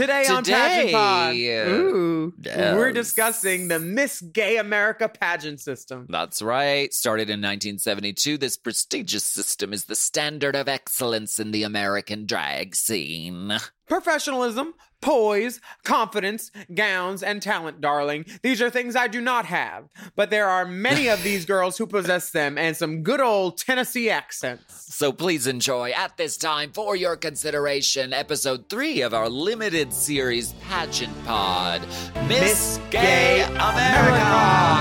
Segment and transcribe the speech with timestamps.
[0.00, 6.06] Today, on Pageant Pod, Today, ooh, we're discussing the Miss Gay America pageant system.
[6.08, 6.90] That's right.
[6.94, 12.74] Started in 1972, this prestigious system is the standard of excellence in the American drag
[12.74, 13.58] scene.
[13.86, 18.26] Professionalism, poise, confidence, gowns, and talent, darling.
[18.42, 21.86] These are things I do not have, but there are many of these girls who
[21.86, 24.94] possess them and some good old Tennessee accents.
[24.94, 30.52] So please enjoy at this time for your consideration episode 3 of our limited series
[30.68, 31.80] Pageant Pod
[32.26, 34.80] Miss, Miss Gay Gay America.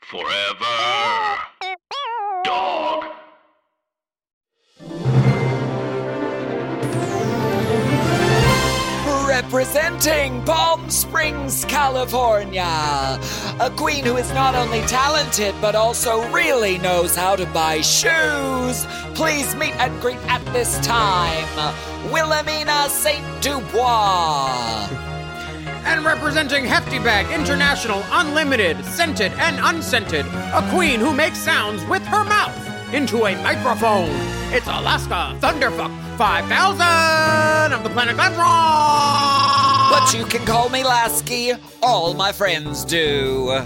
[0.00, 1.17] Forever.
[9.42, 13.20] Representing Palm Springs, California,
[13.60, 18.84] a queen who is not only talented but also really knows how to buy shoes.
[19.14, 21.46] Please meet and greet at this time,
[22.10, 24.88] Wilhelmina Saint Dubois.
[25.86, 32.02] And representing Hefty Bag International Unlimited, Scented and Unscented, a queen who makes sounds with
[32.06, 34.08] her mouth into a microphone.
[34.52, 39.77] It's Alaska Thunderfuck 5000 of the planet Glamtron!
[39.90, 41.52] But you can call me Lasky.
[41.82, 43.64] All my friends do.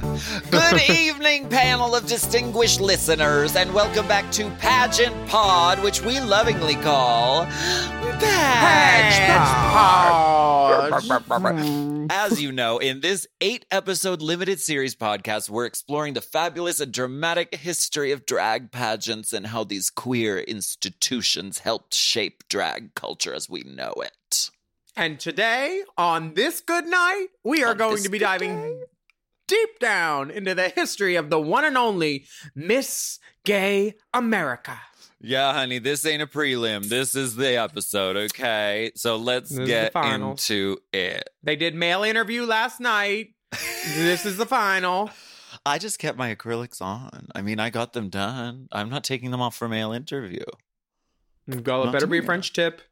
[0.50, 6.76] Good evening, panel of distinguished listeners, and welcome back to Pageant Pod, which we lovingly
[6.76, 7.52] call Page
[9.72, 10.92] Pod.
[12.10, 16.92] As you know, in this eight episode limited series podcast, we're exploring the fabulous and
[16.92, 23.50] dramatic history of drag pageants and how these queer institutions helped shape drag culture as
[23.50, 24.50] we know it.
[24.94, 28.80] And today, on this good night, we are On going to be diving day.
[29.46, 34.78] deep down into the history of the one and only Miss Gay America.
[35.18, 36.88] Yeah, honey, this ain't a prelim.
[36.88, 38.90] This is the episode, okay?
[38.94, 41.28] So let's This get into it.
[41.42, 43.28] They did mail interview last night.
[43.94, 45.10] this is the final.
[45.64, 47.28] I just kept my acrylics on.
[47.34, 48.66] I mean, I got them done.
[48.72, 50.44] I'm not taking them off for male interview.
[51.46, 52.22] Well, it better be a.
[52.22, 52.82] French tip.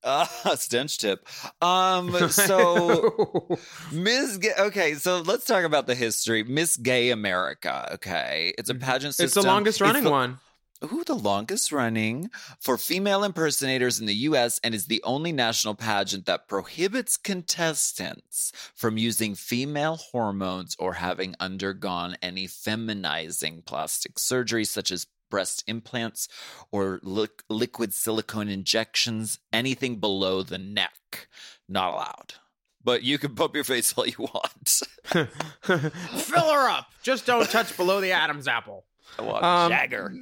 [0.04, 0.24] Uh,
[0.56, 1.26] stench tip.
[1.60, 3.58] Um, so
[3.92, 6.42] Miss Gay, okay, so let's talk about the history.
[6.42, 8.54] Miss Gay America, okay?
[8.56, 9.26] It's a pageant system.
[9.26, 10.38] it's the longest running the- one.
[10.82, 15.74] Ooh, the longest running for female impersonators in the US and is the only national
[15.74, 24.64] pageant that prohibits contestants from using female hormones or having undergone any feminizing plastic surgery
[24.64, 26.28] such as breast implants
[26.70, 31.28] or li- liquid silicone injections, anything below the neck.
[31.68, 32.34] Not allowed.
[32.82, 34.82] But you can pump your face all you want.
[35.62, 36.86] Fill her up.
[37.02, 38.86] Just don't touch below the Adam's apple.
[39.18, 40.12] I want Um, Jagger.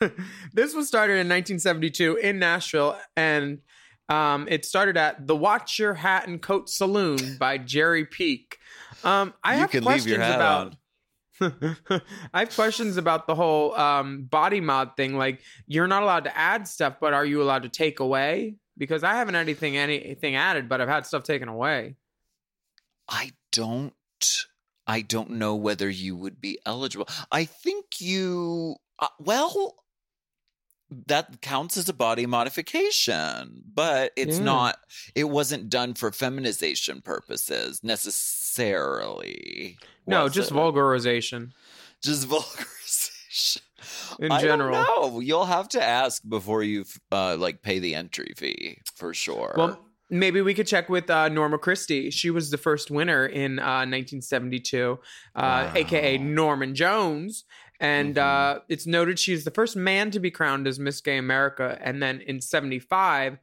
[0.52, 3.58] this was started in 1972 in Nashville, and
[4.08, 8.58] um, it started at the Watch Your Hat and Coat Saloon by Jerry Peak.
[9.04, 10.76] Um, I You have can leave questions about.
[12.34, 15.16] I have questions about the whole um, body mod thing.
[15.16, 18.56] Like, you're not allowed to add stuff, but are you allowed to take away?
[18.76, 21.96] Because I haven't had anything anything added, but I've had stuff taken away.
[23.08, 23.94] I don't
[24.86, 27.08] I don't know whether you would be eligible.
[27.30, 29.76] I think you uh, well
[31.06, 34.44] that counts as a body modification, but it's Yeah.
[34.44, 34.78] not
[35.14, 38.39] it wasn't done for feminization purposes necessarily.
[40.06, 40.54] No, just it?
[40.54, 41.52] vulgarization
[42.02, 43.60] just vulgarization.
[44.18, 44.72] in I general.
[44.84, 45.24] don't.
[45.24, 49.54] You'll have to ask before you uh, like pay the entry fee for sure.
[49.56, 49.78] Well,
[50.08, 52.10] maybe we could check with uh, Norma Christie.
[52.10, 54.98] She was the first winner in uh, 1972,
[55.34, 55.72] uh, Wow.
[55.74, 57.44] aka Norman Jones.
[57.82, 61.78] And uh, it's noted she's the first man to be crowned as Miss Gay America.
[61.82, 63.38] And then in 75,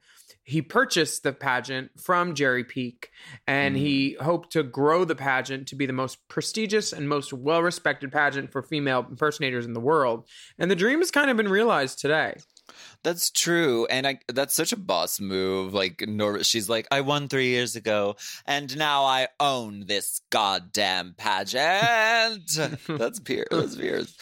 [0.47, 3.12] he purchased the pageant from Jerry Peak
[3.46, 4.24] and he mm-hmm.
[4.24, 8.53] hoped to grow the pageant to be the most prestigious and most well respected pageant
[8.53, 10.25] for female impersonators in the world.
[10.57, 12.38] And the dream has kind of been realized today.
[13.03, 15.74] That's true, and I that's such a boss move.
[15.74, 21.16] Like Nor, she's like, I won three years ago, and now I own this goddamn
[21.18, 22.57] pageant.
[22.88, 23.48] that's Pierce.
[23.51, 24.18] That's Pierce.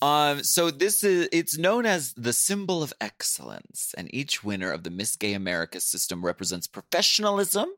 [0.00, 4.84] Um, so this is it's known as the symbol of excellence, and each winner of
[4.84, 7.68] the Miss Gay America system represents professionalism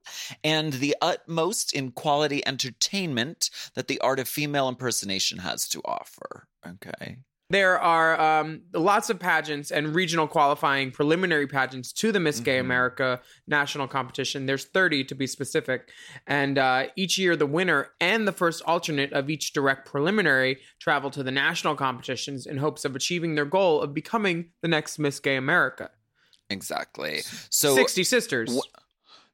[0.45, 6.47] and the utmost in quality entertainment that the art of female impersonation has to offer.
[6.67, 7.19] Okay.
[7.51, 12.59] There are um, lots of pageants and regional qualifying preliminary pageants to the Miss Gay
[12.59, 12.61] Mhm.
[12.61, 14.47] America national competition.
[14.47, 15.91] There's 30 to be specific.
[16.29, 21.11] And uh, each year, the winner and the first alternate of each direct preliminary travel
[21.11, 25.19] to the national competitions in hopes of achieving their goal of becoming the next Miss
[25.19, 25.91] Gay America.
[26.49, 27.23] exactly.
[27.51, 28.57] So 60 sisters.
[28.57, 28.79] wh-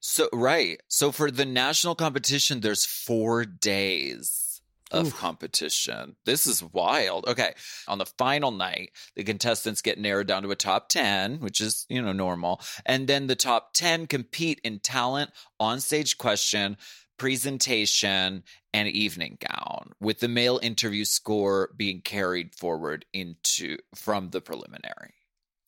[0.00, 0.80] So right.
[0.88, 4.45] So for the national competition, there's four days
[4.90, 5.16] of Oof.
[5.16, 6.16] competition.
[6.24, 7.26] This is wild.
[7.26, 7.54] Okay.
[7.88, 11.86] On the final night, the contestants get narrowed down to a top 10, which is,
[11.88, 12.60] you know, normal.
[12.84, 15.30] And then the top 10 compete in talent,
[15.60, 16.76] onstage question,
[17.18, 18.42] presentation,
[18.72, 25.14] and evening gown, with the male interview score being carried forward into from the preliminary.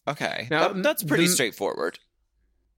[0.07, 0.47] Okay.
[0.51, 1.99] Now, That- that's pretty the- straightforward.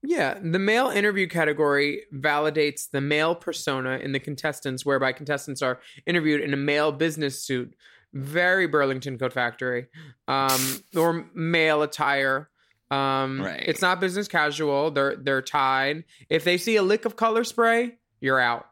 [0.03, 5.79] Yeah, the male interview category validates the male persona in the contestants, whereby contestants are
[6.07, 7.75] interviewed in a male business suit,
[8.13, 9.87] very Burlington Coat Factory,
[10.27, 10.59] um,
[10.95, 12.49] or male attire.
[12.89, 13.63] Um, Right.
[13.65, 14.91] It's not business casual.
[14.91, 16.03] They're they're tied.
[16.29, 18.65] If they see a lick of color spray, you're out.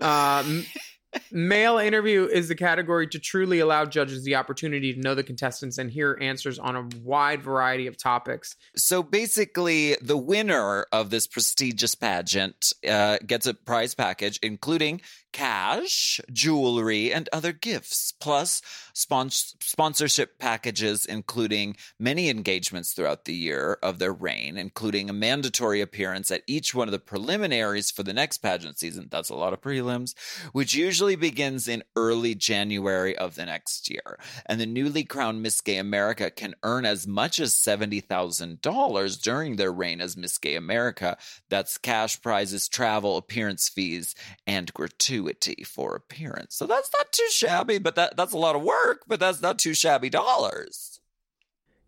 [0.00, 0.64] Um,
[1.30, 5.78] male interview is the category to truly allow judges the opportunity to know the contestants
[5.78, 8.56] and hear answers on a wide variety of topics.
[8.76, 15.00] So basically, the winner of this prestigious pageant uh, gets a prize package, including
[15.32, 18.62] cash, jewelry, and other gifts, plus
[18.94, 25.80] spons- sponsorship packages, including many engagements throughout the year of their reign, including a mandatory
[25.80, 29.08] appearance at each one of the preliminaries for the next pageant season.
[29.10, 30.14] That's a lot of prelims,
[30.52, 34.18] which usually begins in early January of the next year.
[34.46, 39.72] And the newly crowned Miss Gay America can earn as much as $70,000 during their
[39.72, 41.16] reign as Miss Gay America.
[41.48, 44.14] That's cash prizes, travel, appearance fees,
[44.46, 45.15] and gratuity
[45.64, 46.54] for appearance.
[46.54, 49.58] So that's not too shabby, but that, that's a lot of work, but that's not
[49.58, 51.00] too shabby dollars.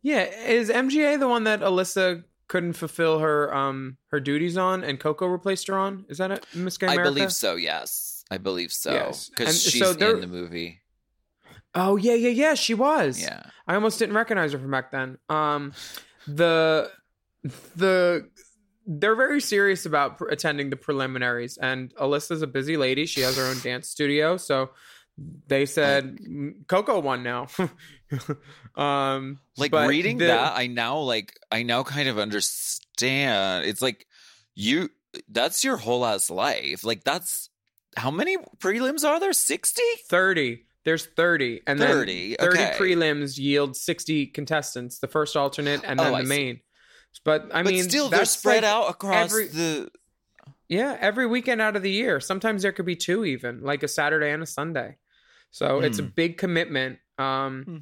[0.02, 4.98] Yeah, is MGA the one that Alyssa couldn't fulfill her um her duties on, and
[4.98, 6.06] Coco replaced her on?
[6.08, 8.24] Is that it, Miss Gay I believe so, yes.
[8.30, 8.90] I believe so.
[8.90, 10.80] Because And she's so in the movie.
[11.74, 12.54] Oh yeah, yeah, yeah.
[12.54, 13.20] She was.
[13.20, 13.42] Yeah.
[13.66, 15.18] I almost didn't recognize her from back then.
[15.28, 15.72] Um,
[16.26, 16.90] the
[17.76, 18.28] the
[18.88, 23.04] they're very serious about pr- attending the preliminaries, and Alyssa's a busy lady.
[23.04, 24.70] She has her own dance studio, so
[25.46, 27.48] they said "Mm, Coco won now.
[28.82, 33.66] um, like reading the- that i now like i now kind of understand.
[33.66, 34.06] It's like
[34.54, 34.88] you
[35.28, 36.82] that's your whole ass life.
[36.82, 37.50] Like that's
[37.96, 39.32] how many prelims are there?
[39.32, 42.76] 60 30 there's 30 and 30, then 30 okay.
[42.78, 46.60] prelims yield 60 contestants the first alternate and Oh, then I the main
[47.24, 49.90] but i but mean still they're spread like out across every- the
[50.68, 53.88] yeah every weekend out of the year sometimes there could be two even like a
[53.88, 54.96] saturday and a sunday
[55.50, 56.08] so it's a Hmm.
[56.14, 57.76] big commitment um Hmm.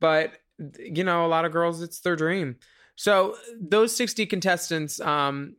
[0.00, 0.32] but
[0.78, 2.56] you know a lot of girls it's their dream
[2.94, 5.56] so those 60 contestants um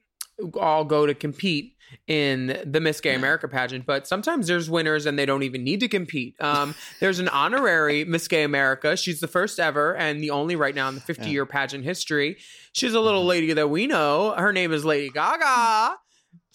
[0.60, 1.74] all go to compete
[2.08, 5.80] in the Miss Gay America pageant, but sometimes there's winners and they don't even need
[5.80, 6.36] to compete.
[6.42, 8.98] Um, there's an honorary Miss Gay America.
[8.98, 12.38] She's the first ever and the only right now in the 50 year pageant history.
[12.74, 14.34] She's a little lady that we know.
[14.38, 15.96] Her name is Lady Gaga.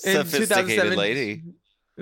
[0.05, 1.43] In sophisticated 2007 lady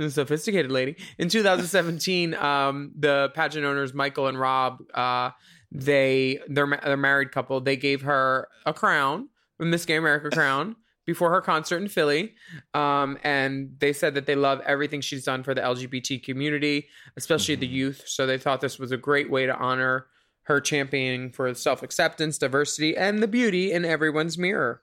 [0.09, 0.97] sophisticated lady.
[1.19, 5.31] In 2017, um, the pageant owners Michael and Rob, uh,
[5.73, 7.61] they they're they're a married couple.
[7.61, 9.29] They gave her a crown,
[9.61, 10.77] a Miss Gay America crown,
[11.07, 12.35] before her concert in Philly,
[12.75, 17.55] um, and they said that they love everything she's done for the LGBT community, especially
[17.57, 17.73] the Mhm.
[17.73, 18.03] youth.
[18.07, 20.07] So they thought this was a great way to honor
[20.45, 24.83] her championing for self acceptance, diversity, and the beauty in everyone's mirror.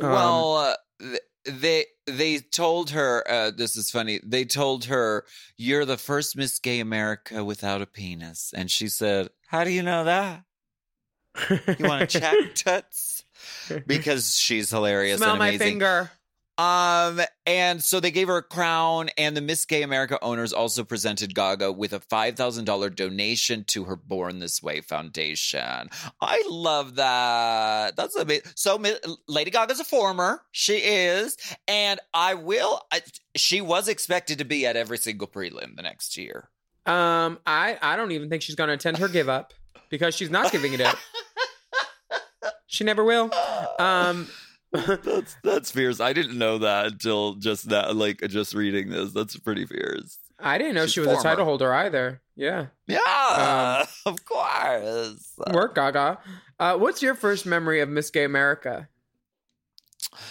[0.00, 5.24] Um, well uh, th- they they told her uh, this is funny they told her
[5.56, 9.82] you're the first miss gay america without a penis and she said how do you
[9.82, 10.44] know that
[11.78, 13.24] you want to check toots
[13.86, 15.66] because she's hilarious Smell and my amazing.
[15.66, 16.10] finger.
[16.58, 20.84] Um, and so they gave her a crown, and the Miss Gay America owners also
[20.84, 25.88] presented Gaga with a five thousand dollar donation to her Born This Way Foundation.
[26.20, 27.96] I love that.
[27.96, 28.46] That's a bit.
[28.56, 28.78] So
[29.26, 30.42] Lady Gaga's a former.
[30.52, 32.82] She is, and I will.
[32.92, 33.00] I,
[33.36, 36.50] she was expected to be at every single prelim the next year.
[36.84, 39.54] Um, I I don't even think she's going to attend her give up
[39.88, 40.98] because she's not giving it up.
[42.70, 43.30] She never will.
[43.80, 44.28] Um,
[44.72, 46.00] that's that's fierce.
[46.00, 47.96] I didn't know that until just that.
[47.96, 50.18] Like just reading this, that's pretty fierce.
[50.38, 52.20] I didn't know She's she was a title holder either.
[52.36, 55.34] Yeah, Yeah, of course.
[55.50, 56.18] work, Gaga.
[56.58, 58.88] Uh, what's your first memory of Miss Gay America?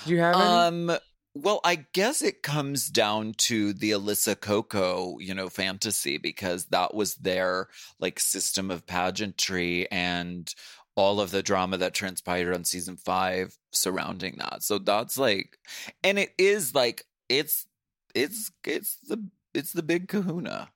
[0.05, 0.89] Do you have any?
[0.91, 0.97] Um.
[1.35, 6.93] Well, I guess it comes down to the Alyssa Coco, you know, fantasy because that
[6.93, 7.67] was their
[7.99, 10.53] like system of pageantry and
[10.99, 14.63] all of the drama that transpired on season five surrounding that.
[14.63, 15.57] So that's like,
[16.03, 17.65] and it is like it's
[18.13, 20.69] it's it's the it's the big Kahuna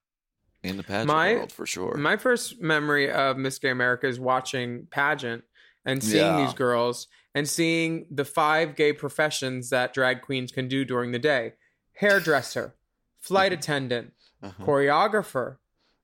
[0.64, 1.96] in the pageant My- world for sure.
[1.98, 5.44] My first memory of Miss Gay America is watching pageant,
[5.86, 6.46] and seeing Yeah.
[6.46, 11.20] these girls and seeing the five gay professions that drag queens can do during the
[11.20, 11.54] day
[11.98, 12.76] hairdresser,
[13.20, 13.60] flight Mm-hmm.
[13.60, 14.64] attendant, Uh-huh.
[14.66, 15.58] choreographer,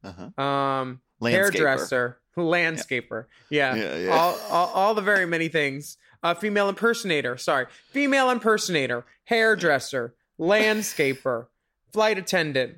[0.04, 0.42] Uh-huh.
[0.44, 3.26] um, hairdresser, landscaper.
[3.50, 3.76] Yeah.
[3.76, 4.10] Yeah, yeah.
[4.10, 5.98] All, all, all the very many things.
[6.22, 7.38] Uh, female impersonator.
[7.38, 7.68] Sorry.
[7.92, 11.48] Female impersonator, hairdresser, landscaper,
[11.94, 12.78] flight attendant,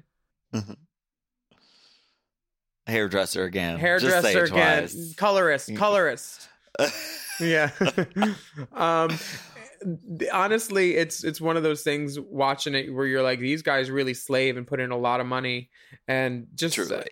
[2.87, 3.79] Hairdresser again.
[3.79, 5.15] Just say hairdresser it again, twice.
[5.15, 6.49] colorist, colorist.
[7.39, 7.71] Yeah.
[8.73, 9.17] um
[10.31, 14.13] honestly, it's it's one of those things watching it where you're like these guys really
[14.13, 15.71] slave and put in a lot of money
[16.07, 17.07] and just uh, Truly.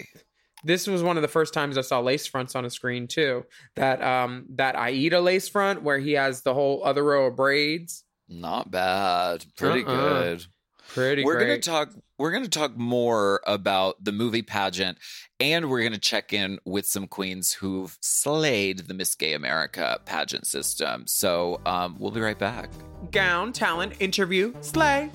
[0.63, 3.45] This was one of the first times I saw lace fronts on a screen too.
[3.75, 8.03] That um that Aida lace front where he has the whole other row of braids.
[8.27, 9.45] Not bad.
[9.57, 9.95] Pretty Uh-uh.
[10.35, 10.45] good.
[10.89, 11.47] Pretty we're great.
[11.47, 14.97] gonna talk we're gonna talk more about the movie pageant
[15.39, 20.47] and we're gonna check in with some queens who've slayed the miss gay america pageant
[20.47, 22.71] system so um, we'll be right back
[23.11, 25.11] Gown, talent, interview, slay.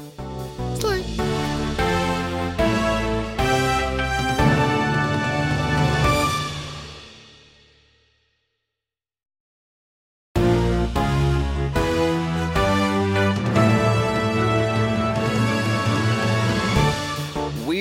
[0.76, 1.02] slay.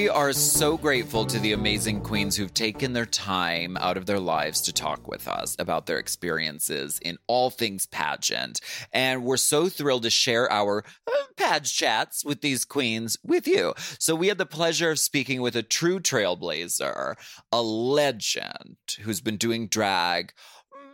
[0.04, 4.20] We are so grateful to the amazing queens who've taken their time out of their
[4.20, 8.60] lives to talk with us about their experiences in all things pageant.
[8.92, 13.74] And we're so thrilled to share our uh, page chats with these queens with you.
[13.98, 17.16] So we had the pleasure of speaking with a true trailblazer,
[17.54, 20.34] a legend who's been doing drag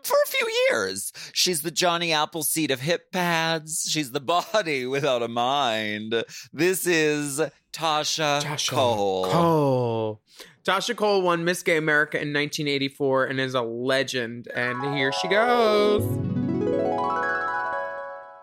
[0.04, 1.12] for a few years.
[1.34, 3.88] She's the Johnny Appleseed of hip pads.
[3.90, 6.24] She's the body without a mind.
[6.54, 7.42] This is
[7.74, 9.26] Tasha, Tasha Kohl.
[9.26, 10.22] Kohl.
[10.66, 14.48] Tasha Kohl won Miss Gay America in 1984 and is a legend.
[14.54, 16.04] And here she goes.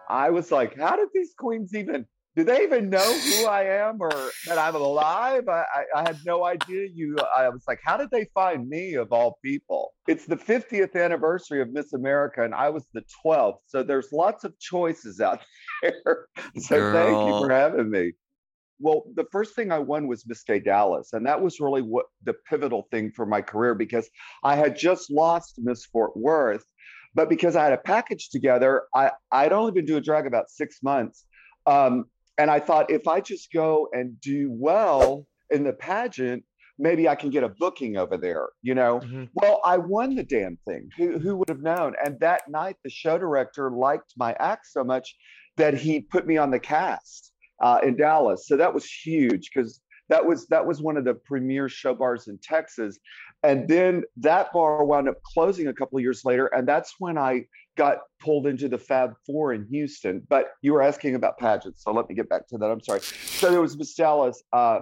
[0.09, 2.07] I was like, how did these queens even?
[2.37, 4.11] Do they even know who I am or
[4.47, 5.49] that I'm alive?
[5.49, 6.87] I, I, I had no idea.
[6.95, 9.95] You, I was like, how did they find me of all people?
[10.07, 13.61] It's the 50th anniversary of Miss America, and I was the 12th.
[13.67, 15.41] So there's lots of choices out
[15.83, 16.27] there.
[16.59, 18.13] so thank you for having me.
[18.79, 22.07] Well, the first thing I won was Miss Gay Dallas, and that was really what
[22.25, 24.09] the pivotal thing for my career because
[24.45, 26.65] I had just lost Miss Fort Worth,
[27.15, 30.83] but because I had a package together, I I'd only been doing drag about six
[30.83, 31.25] months,
[31.67, 32.05] um,
[32.39, 36.45] and I thought if I just go and do well in the pageant,
[36.79, 39.01] maybe I can get a booking over there, you know.
[39.01, 39.31] Mhm.
[39.33, 40.91] Well, I won the damn thing.
[40.99, 41.95] Who who would have known?
[42.05, 45.17] And that night, the show director liked my act so much
[45.57, 48.47] that he put me on the cast uh, in Dallas.
[48.47, 52.29] So that was huge because that was that was one of the premier show bars
[52.29, 52.99] in Texas.
[53.43, 57.19] And then that bar wound up closing a couple of years later, and that's when
[57.19, 57.47] I
[57.77, 60.23] got pulled into the Fab Four in Houston.
[60.29, 62.67] But you were asking about pageants, so let me get back to that.
[62.67, 63.01] I'm sorry.
[63.01, 64.43] So there was Miss Dallas.
[64.53, 64.81] Uh,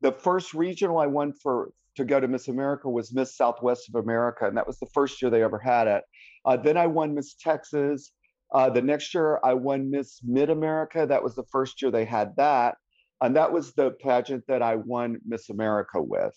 [0.00, 4.02] the first regional I won for to go to Miss America was Miss Southwest of
[4.02, 6.02] America, and that was the first year they ever had it.
[6.44, 8.12] Uh, then I won Miss Texas.
[8.52, 11.06] Uh, the next year I won Miss Mid America.
[11.06, 12.76] That was the first year they had that,
[13.20, 16.34] and that was the pageant that I won Miss America with.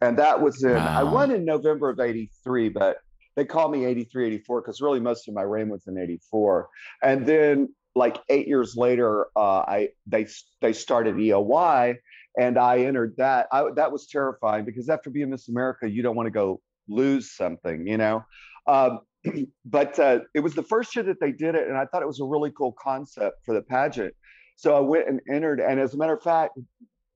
[0.00, 2.98] And that was in I won in November of '83, but
[3.34, 6.68] they call me 83, 84 because really most of my reign was in '84.
[7.02, 10.26] And then like eight years later, uh, I they
[10.60, 11.96] they started EOY,
[12.38, 13.48] and I entered that.
[13.52, 17.34] I, that was terrifying because after being Miss America, you don't want to go lose
[17.34, 18.24] something, you know.
[18.66, 19.00] Um,
[19.64, 22.06] but uh, it was the first year that they did it, and I thought it
[22.06, 24.14] was a really cool concept for the pageant.
[24.56, 26.58] So I went and entered, and as a matter of fact,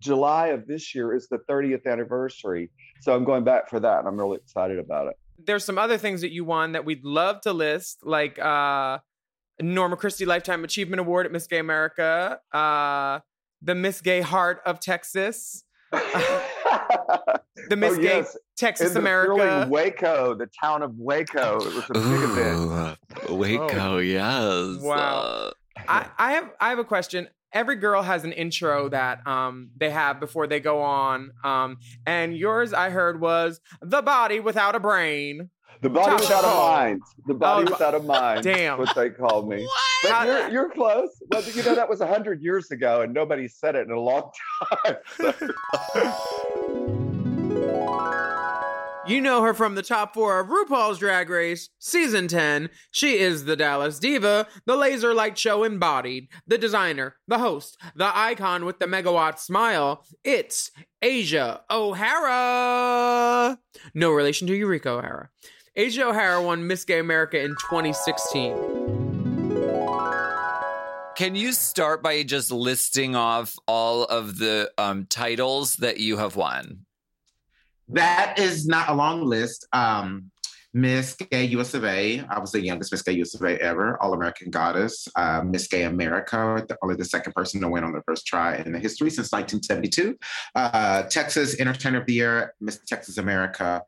[0.01, 2.71] July of this year is the 30th anniversary.
[3.01, 5.15] So I'm going back for that, and I'm really excited about it.
[5.39, 8.99] There's some other things that you won that we'd love to list, like uh,
[9.61, 13.21] Norma Christie Lifetime Achievement Award at Miss Gay America, uh,
[13.63, 18.37] the Miss Gay Heart of Texas, the Miss oh, Gay yes.
[18.57, 19.35] Texas in the America.
[19.35, 21.59] thrilling Waco, the town of Waco.
[21.61, 22.99] It was a big event.
[23.31, 24.79] Ooh, Waco, yes.
[24.81, 25.17] Wow.
[25.17, 25.51] Uh,
[25.89, 27.29] I, I have I have a question.
[27.53, 31.31] Every girl has an intro that um they have before they go on.
[31.45, 35.51] Um and yours I heard was the body without a brain.
[35.83, 37.03] The body Top without a mind.
[37.27, 38.43] The body Oh, without a mind.
[38.43, 38.79] damn.
[38.79, 39.67] What they called me.
[40.03, 41.11] But you're, you're close.
[41.31, 44.31] Well, you know, that was 100 years ago, and nobody said it in a long
[44.85, 44.97] time.
[49.09, 52.71] You know her from the top four of RuPaul's Drag Race, season 10.
[52.91, 58.11] She is the Dallas Diva, the laser light show embodied, the designer, the host, the
[58.19, 60.05] icon with the megawatt smile.
[60.25, 63.61] It's Asia O'Hara.
[63.95, 65.31] No relation to Eureka O'Hara.
[65.77, 68.57] Asia O'Hara won Miss Gay America in 2016.
[71.17, 76.35] Can you start by just listing off all of the um, titles that you have
[76.35, 76.86] won?
[77.89, 79.67] That is not a long list.
[79.73, 80.31] Um,
[80.77, 84.01] Miss Gay US of A, I was the youngest Miss Gay US of A ever,
[84.03, 87.93] All American Goddess, uh, Miss Gay America, the, only the second person to win on
[87.93, 90.19] the first try in the history since 1972.
[90.55, 93.83] Uh, Texas Entertainer of the Year, Miss Texas America,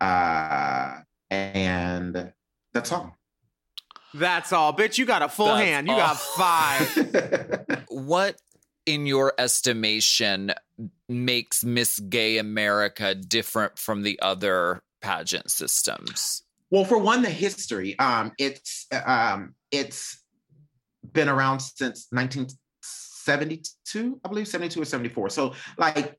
[0.00, 0.98] uh,
[1.30, 2.32] and
[2.72, 3.16] that's all.
[4.14, 4.72] That's all.
[4.72, 5.86] Bitch, you got a full That's hand.
[5.88, 5.98] You all.
[5.98, 7.66] got five.
[7.88, 8.40] What,
[8.86, 10.52] in your estimation,
[11.10, 16.42] makes Miss Gay America different from the other pageant systems?
[16.70, 17.98] Well, for one, the history.
[17.98, 20.22] Um, it's um, it's
[21.12, 25.30] been around since 1972, I believe, 72 or 74.
[25.30, 26.16] So, like,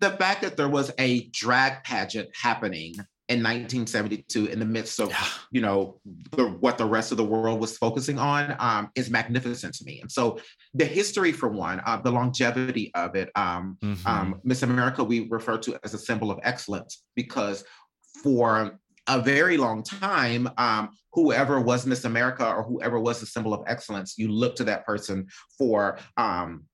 [0.00, 2.96] the fact that there was a drag pageant happening
[3.28, 5.12] in 1972 in the midst of
[5.50, 6.00] you know
[6.32, 10.00] the, what the rest of the world was focusing on um, is magnificent to me.
[10.00, 10.38] And so
[10.74, 15.58] the history for one uh, the longevity of it um, um, miss america we refer
[15.58, 17.64] to as a symbol of excellence because
[18.22, 23.52] for a very long time um, whoever was miss america or whoever was the symbol
[23.52, 26.64] of excellence you look to that person for um,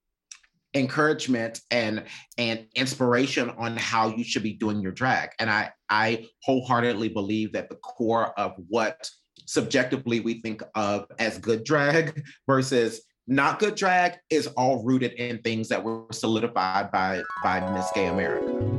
[0.74, 2.04] encouragement and
[2.38, 5.30] and inspiration on how you should be doing your drag.
[5.38, 9.08] And i i wholeheartedly believe that the core of what
[9.46, 15.38] subjectively we think of as good drag versus not good drag is all rooted in
[15.38, 18.73] things that were solidified by by miss gay america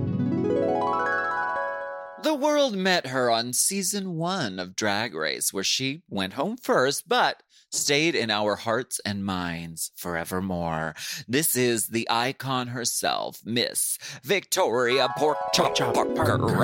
[2.26, 7.08] The world met her on season one of Drag Race, where she went home first,
[7.08, 10.96] but stayed in our hearts and minds forevermore.
[11.28, 16.64] This is the icon herself, Miss Victoria Pork Chop Parker.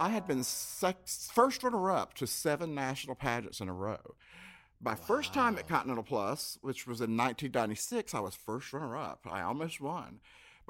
[0.00, 4.16] I had been first runner up to seven national pageants in a row.
[4.82, 9.28] My first time at Continental Plus, which was in 1996, I was first runner up.
[9.30, 10.18] I almost won.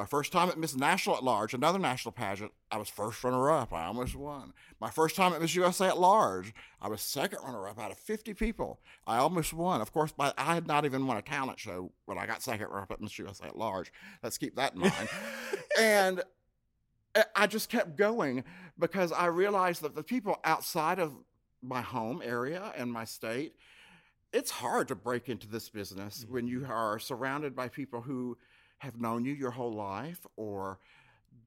[0.01, 3.51] My first time at Miss National at Large, another national pageant, I was first runner
[3.51, 3.71] up.
[3.71, 4.55] I almost won.
[4.81, 7.99] My first time at Miss USA at Large, I was second runner up out of
[7.99, 8.81] 50 people.
[9.07, 9.83] I almost won.
[9.83, 12.69] Of course, by, I had not even won a talent show when I got second
[12.69, 13.93] runner up at Miss USA at Large.
[14.23, 15.09] Let's keep that in mind.
[15.79, 16.23] and
[17.15, 18.45] I- I just kept going
[18.79, 21.13] because I realized that the people outside of
[21.61, 23.55] my home area and my state,
[24.33, 26.33] it's hard to break into this business mm-hmm.
[26.33, 28.39] when you are surrounded by people who
[28.81, 30.79] have known you your whole life or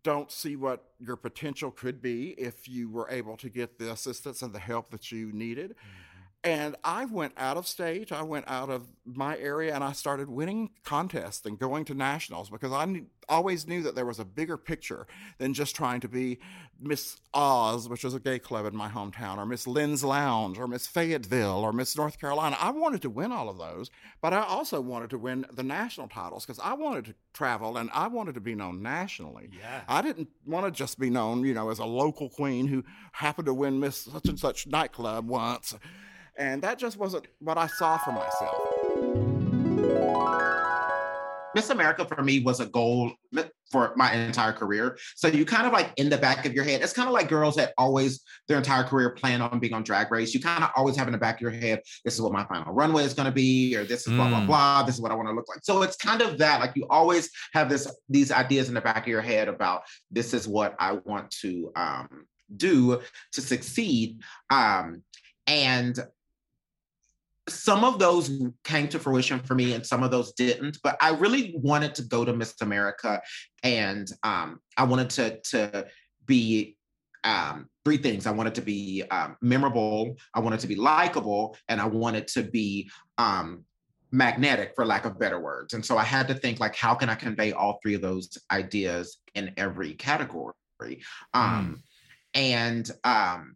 [0.04, 4.41] don't see what your potential could be if you were able to get the assistance
[4.41, 5.72] and the help that you needed.
[5.72, 6.12] Mm.
[6.45, 10.29] And I went out of state, I went out of my area, and I started
[10.29, 14.25] winning contests and going to nationals because I knew, always knew that there was a
[14.25, 16.39] bigger picture than just trying to be
[16.82, 20.67] Miss Oz, which was a gay club in my hometown, or Miss Lynn's Lounge, or
[20.67, 22.58] Miss Fayetteville, or Miss North Carolina.
[22.60, 23.89] I wanted to win all of those,
[24.21, 27.89] but I also wanted to win the national titles because I wanted to travel and
[27.93, 29.49] I wanted to be known nationally.
[29.58, 29.82] Yeah.
[29.88, 33.45] I didn't want to just be known, you know, as a local queen who happened
[33.45, 35.73] to win Miss such and such nightclub once.
[36.38, 38.56] And that just wasn't what I saw for myself.
[41.56, 43.12] Miss America for me was a goal
[43.72, 44.98] for my entire career.
[45.15, 47.30] So you kind of like in the back of your head, it's kind of like
[47.30, 50.34] girls that always their entire career plan on being on drag race.
[50.34, 52.43] You kind of always have in the back of your head, this is what my
[52.46, 54.48] final runway is going to be, or this is blah, blah, Mm.
[54.48, 54.82] blah.
[54.84, 55.60] This is what I want to look like.
[55.63, 56.60] So it's kind of that.
[56.60, 60.34] Like you always have this these ideas in the back of your head about this
[60.34, 62.26] is what I want to um,
[62.58, 63.00] do
[63.34, 64.22] to succeed.
[64.50, 65.04] Um,
[65.46, 66.00] and
[67.49, 71.10] some of those came to fruition for me and some of those didn't but i
[71.10, 73.21] really wanted to go to miss america
[73.63, 75.86] and um, i wanted to to
[76.25, 76.77] be
[77.25, 78.27] um, three things.
[78.27, 82.43] I wanted to be um, memorable i wanted to be likable and i wanted to
[82.43, 83.63] be um,
[84.12, 85.73] magnetic for lack of better words.
[85.73, 88.38] And so i had to think like how can i convey all three of those
[88.51, 90.53] ideas in every category?
[91.34, 91.82] Um,
[92.34, 93.56] and um,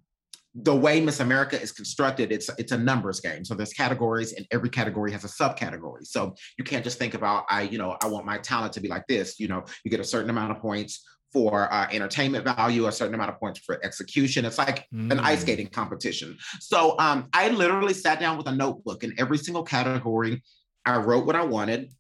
[0.63, 3.45] the way Miss America is constructed, it's it's a numbers game.
[3.45, 6.05] So there's categories, and every category has a subcategory.
[6.05, 8.87] So you can't just think about I, you know, I want my talent to be
[8.87, 9.39] like this.
[9.39, 13.13] You know, you get a certain amount of points for uh, entertainment value, a certain
[13.13, 14.45] amount of points for execution.
[14.45, 15.41] It's like an ice Mm.
[15.41, 16.37] skating competition.
[16.61, 20.41] So um, I literally sat down with a notebook in every single category.
[20.85, 21.91] I wrote what I wanted,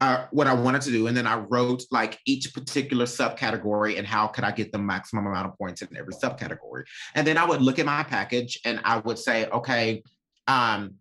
[0.00, 4.06] uh, what I wanted to do, and then I wrote like each particular subcategory and
[4.06, 6.84] how could I get the maximum amount of points in every subcategory.
[7.14, 10.02] And then I would look at my package and I would say, okay,
[10.46, 10.96] um,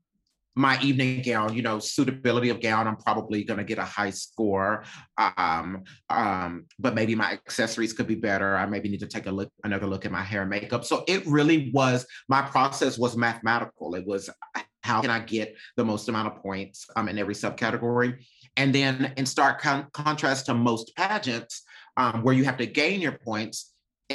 [0.57, 4.11] my evening gown, you know, suitability of gown, I'm probably going to get a high
[4.11, 4.85] score.
[5.17, 8.55] Um, um, but maybe my accessories could be better.
[8.55, 10.85] I maybe need to take a look, another look at my hair and makeup.
[10.85, 13.95] So it really was, my process was mathematical.
[13.95, 14.29] It was
[14.85, 18.23] how can I get the most amount of points um, in every subcategory?
[18.57, 21.63] And then in stark con- contrast to most pageants,
[21.97, 23.71] um, where you have to gain your points,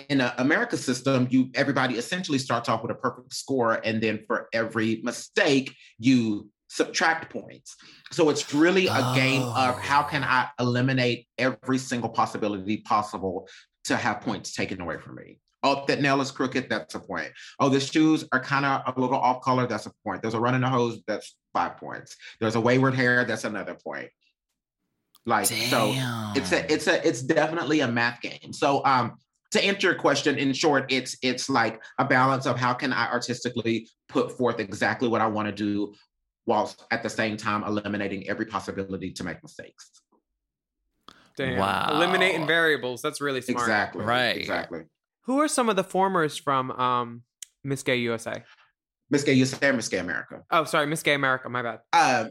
[0.08, 4.20] in an America system, you everybody essentially starts off with a perfect score, and then
[4.26, 7.76] for every mistake, you subtract points.
[8.12, 9.14] So it's really a oh.
[9.14, 13.48] game of how can I eliminate every single possibility possible
[13.84, 15.38] to have points taken away from me.
[15.62, 17.32] Oh, that nail is crooked, that's a point.
[17.58, 20.22] Oh, the shoes are kind of a little off color, that's a point.
[20.22, 22.16] There's a run in the hose, that's five points.
[22.40, 24.08] There's a wayward hair, that's another point.
[25.26, 25.68] Like Damn.
[25.68, 25.92] so
[26.34, 28.52] it's a it's a it's definitely a math game.
[28.52, 29.16] So um
[29.52, 33.10] to answer your question in short it's it's like a balance of how can i
[33.10, 35.92] artistically put forth exactly what i want to do
[36.50, 39.90] whilst at the same time eliminating every possibility to make mistakes.
[41.36, 41.58] Damn.
[41.58, 41.90] wow.
[41.92, 43.62] Eliminating variables that's really smart.
[43.62, 44.04] Exactly.
[44.04, 44.36] Right.
[44.36, 44.80] Exactly.
[45.22, 47.22] Who are some of the formers from um
[47.62, 48.42] miss gay usa
[49.10, 50.42] miss gay usa and miss gay america?
[50.50, 51.80] Oh sorry miss gay america my bad.
[51.92, 52.24] Uh,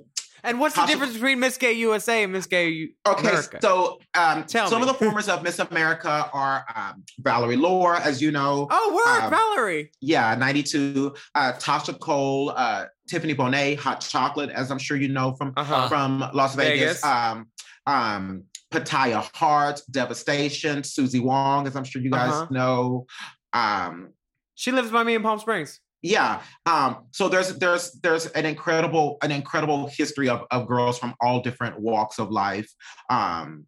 [0.43, 3.57] and what's the difference between Miss Gay USA and Miss Gay okay, America?
[3.57, 4.81] Okay, so um, some me.
[4.81, 8.67] of the formers of Miss America are um, Valerie Lohr, as you know.
[8.69, 9.91] Oh, word, um, Valerie.
[10.01, 11.13] Yeah, 92.
[11.35, 15.87] Uh, Tasha Kohl, uh, Tiffany Bonet, Hot Chocolate, as I'm sure you know from, uh-huh.
[15.89, 17.01] from Las Vegas.
[17.01, 17.03] Vegas.
[17.03, 17.47] Um,
[17.85, 22.47] um, Pattaya Heart, Devastation, Susie Wong, as I'm sure you guys uh-huh.
[22.51, 23.07] know.
[23.53, 24.09] Um,
[24.55, 29.17] she lives by me in Palm Springs yeah um so there's there's there's an incredible
[29.21, 32.71] an incredible history of, of girls from all different walks of life
[33.09, 33.65] um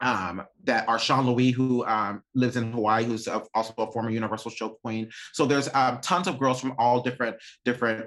[0.00, 4.10] um that are Sean Louis who um lives in Hawaii who's a, also a former
[4.10, 5.10] universal show queen.
[5.32, 8.06] So there's um tons of girls from all different different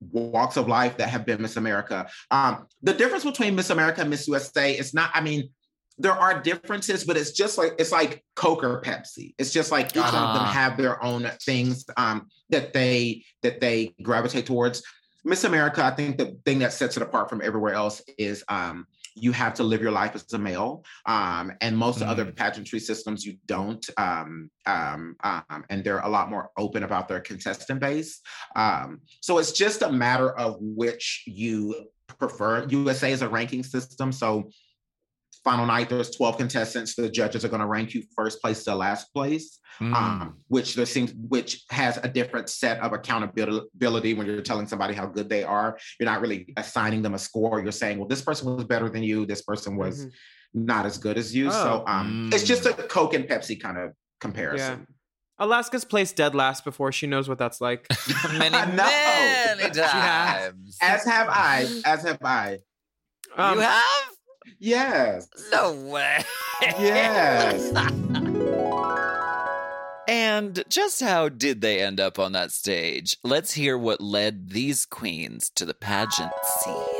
[0.00, 2.08] walks of life that have been Miss America.
[2.30, 5.50] Um the difference between Miss America and Miss USA is not I mean
[5.98, 9.34] there are differences, but it's just like it's like Coke or Pepsi.
[9.38, 10.16] It's just like each uh-huh.
[10.16, 14.82] of them have their own things um, that they that they gravitate towards.
[15.24, 18.86] Miss America, I think the thing that sets it apart from everywhere else is um,
[19.14, 22.06] you have to live your life as a male, um, and most mm.
[22.06, 23.84] other pageantry systems you don't.
[23.96, 28.20] Um, um, um, and they're a lot more open about their contestant base.
[28.54, 32.66] Um, so it's just a matter of which you prefer.
[32.68, 34.50] USA is a ranking system, so
[35.44, 38.74] final night there's 12 contestants the judges are going to rank you first place to
[38.74, 39.94] last place mm.
[39.94, 44.94] um, which there seems which has a different set of accountability when you're telling somebody
[44.94, 48.22] how good they are you're not really assigning them a score you're saying well this
[48.22, 50.66] person was better than you this person was mm-hmm.
[50.66, 51.50] not as good as you oh.
[51.50, 52.34] so um, mm.
[52.34, 54.94] it's just a coke and pepsi kind of comparison yeah.
[55.40, 57.86] Alaska's placed dead last before she knows what that's like.
[58.32, 60.76] many, many times.
[60.82, 61.80] As have I.
[61.84, 62.58] As have I.
[63.36, 64.17] Um, you have?
[64.58, 65.28] Yes.
[65.52, 66.24] No way.
[66.62, 67.72] Yes.
[70.08, 73.16] and just how did they end up on that stage?
[73.22, 76.97] Let's hear what led these queens to the pageant scene.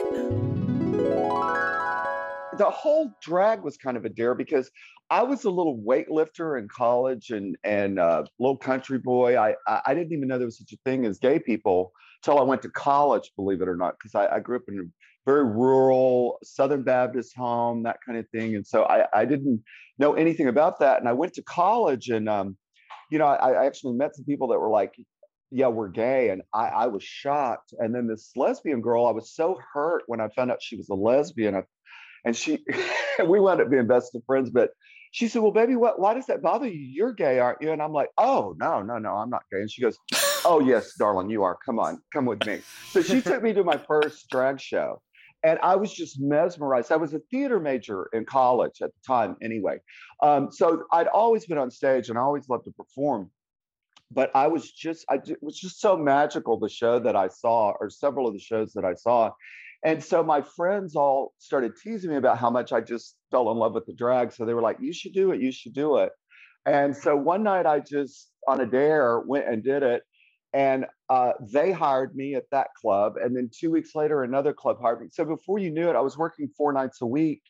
[2.59, 4.71] The whole drag was kind of a dare because
[5.11, 9.39] I was a little weightlifter in college and and uh, little country boy.
[9.39, 11.93] I I didn't even know there was such a thing as gay people
[12.23, 14.79] till I went to college, believe it or not, because I, I, grew up in
[14.81, 14.83] a
[15.31, 18.57] very rural Southern Baptist home, that kind of thing.
[18.57, 19.63] And so I, I didn't
[19.99, 20.99] know anything about that.
[20.99, 22.57] And I went to college and, um,
[23.11, 24.95] you know, I, I, actually met some people that were like,
[25.51, 26.31] yeah, we're gay.
[26.31, 27.73] And I, I was shocked.
[27.79, 30.89] And then this lesbian girl, I was so hurt when I found out she was
[30.89, 31.55] a lesbian.
[31.55, 31.63] I,
[32.25, 32.65] and she,
[33.27, 34.71] we wound up being best of friends, but
[35.13, 36.79] she said, well, baby, what, why does that bother you?
[36.79, 37.73] You're gay, aren't you?
[37.73, 39.61] And I'm like, oh, no, no, no, I'm not gay.
[39.61, 39.99] And she goes,
[40.45, 41.57] oh, yes, darling, you are.
[41.65, 42.61] Come on, come with me.
[42.91, 45.01] So she took me to my first drag show.
[45.45, 46.91] And I was just mesmerized.
[46.91, 49.79] I was a theater major in college at the time, anyway.
[50.21, 53.31] Um, so I'd always been on stage and I always loved to perform.
[54.11, 57.73] But I was just, I it was just so magical the show that I saw,
[57.79, 59.31] or several of the shows that I saw.
[59.85, 63.59] And so my friends all started teasing me about how much I just fell in
[63.59, 64.33] love with the drag.
[64.33, 66.11] So they were like, you should do it, you should do it.
[66.67, 70.03] And so one night I just, on a dare, went and did it.
[70.53, 73.15] And uh, they hired me at that club.
[73.23, 75.09] And then two weeks later, another club hired me.
[75.13, 77.43] So before you knew it, I was working four nights a week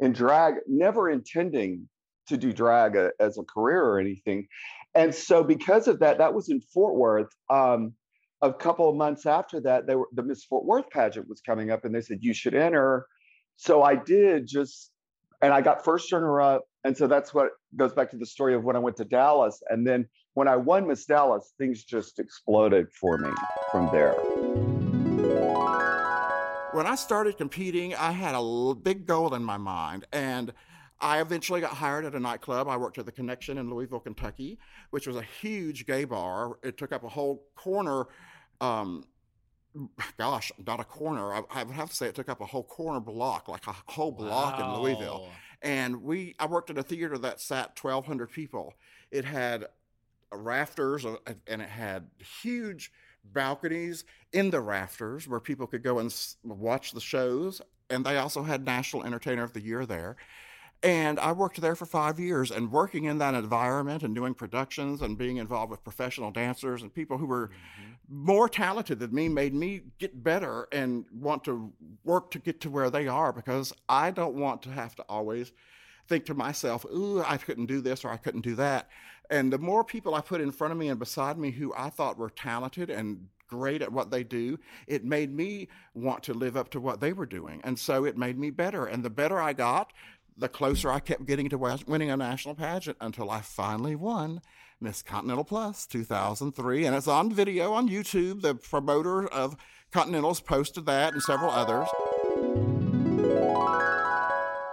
[0.00, 1.88] in drag, never intending
[2.28, 4.48] to do drag a, as a career or anything.
[4.94, 7.30] And so because of that, that was in Fort Worth.
[7.48, 7.94] Um,
[8.42, 11.70] a couple of months after that, they were the Miss Fort Worth pageant was coming
[11.70, 13.06] up, and they said you should enter.
[13.56, 14.92] So I did just,
[15.42, 18.54] and I got first runner up, and so that's what goes back to the story
[18.54, 22.18] of when I went to Dallas, and then when I won Miss Dallas, things just
[22.20, 23.30] exploded for me
[23.72, 24.14] from there.
[26.72, 30.52] when I started competing, I had a big goal in my mind, and
[31.00, 32.68] I eventually got hired at a nightclub.
[32.68, 34.58] I worked at the Connection in Louisville, Kentucky,
[34.90, 36.58] which was a huge gay bar.
[36.62, 38.06] It took up a whole corner.
[38.60, 39.04] Um,
[40.16, 41.32] gosh, not a corner.
[41.32, 43.74] I, I would have to say it took up a whole corner block, like a
[43.86, 45.28] whole block in Louisville.
[45.62, 48.74] And we, I worked at a theater that sat 1,200 people.
[49.10, 49.66] It had
[50.32, 52.08] rafters uh, and it had
[52.42, 52.92] huge
[53.24, 57.60] balconies in the rafters where people could go and watch the shows.
[57.90, 60.16] And they also had National Entertainer of the Year there.
[60.82, 65.02] And I worked there for five years and working in that environment and doing productions
[65.02, 67.92] and being involved with professional dancers and people who were mm-hmm.
[68.08, 71.72] more talented than me made me get better and want to
[72.04, 75.52] work to get to where they are because I don't want to have to always
[76.06, 78.88] think to myself, ooh, I couldn't do this or I couldn't do that.
[79.30, 81.90] And the more people I put in front of me and beside me who I
[81.90, 86.56] thought were talented and great at what they do, it made me want to live
[86.56, 87.60] up to what they were doing.
[87.64, 88.86] And so it made me better.
[88.86, 89.92] And the better I got,
[90.38, 94.40] the closer I kept getting to winning a national pageant until I finally won
[94.80, 96.86] Miss Continental Plus 2003.
[96.86, 98.42] And it's on video on YouTube.
[98.42, 99.56] The promoter of
[99.92, 101.88] Continentals posted that and several others.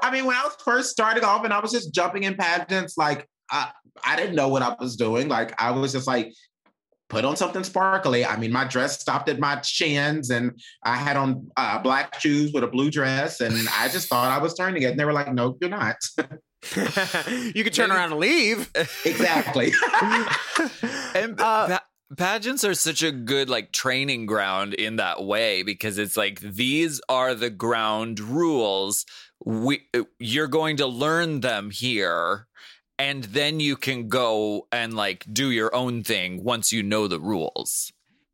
[0.04, 2.98] I mean, when I was first starting off and I was just jumping in pageants,
[2.98, 3.72] like I,
[4.06, 5.30] I didn't know what I was doing.
[5.30, 6.32] Like I was just like,
[7.10, 8.26] put on something sparkly.
[8.26, 12.52] I mean, my dress stopped at my shins and I had on uh, black shoes
[12.54, 13.42] with a blue dress.
[13.42, 14.92] And I just thought I was turning it.
[14.92, 15.98] And they were like, no, you're not.
[17.56, 18.72] you could turn around and leave.
[19.06, 19.72] exactly.
[21.16, 21.84] And Uh, pa-
[22.18, 27.00] pageants are such a good like training ground in that way because it's like these
[27.08, 29.06] are the ground rules.
[29.46, 29.88] We
[30.20, 32.48] you're going to learn them here
[32.98, 37.20] and then you can go and like do your own thing once you know the
[37.20, 37.92] rules.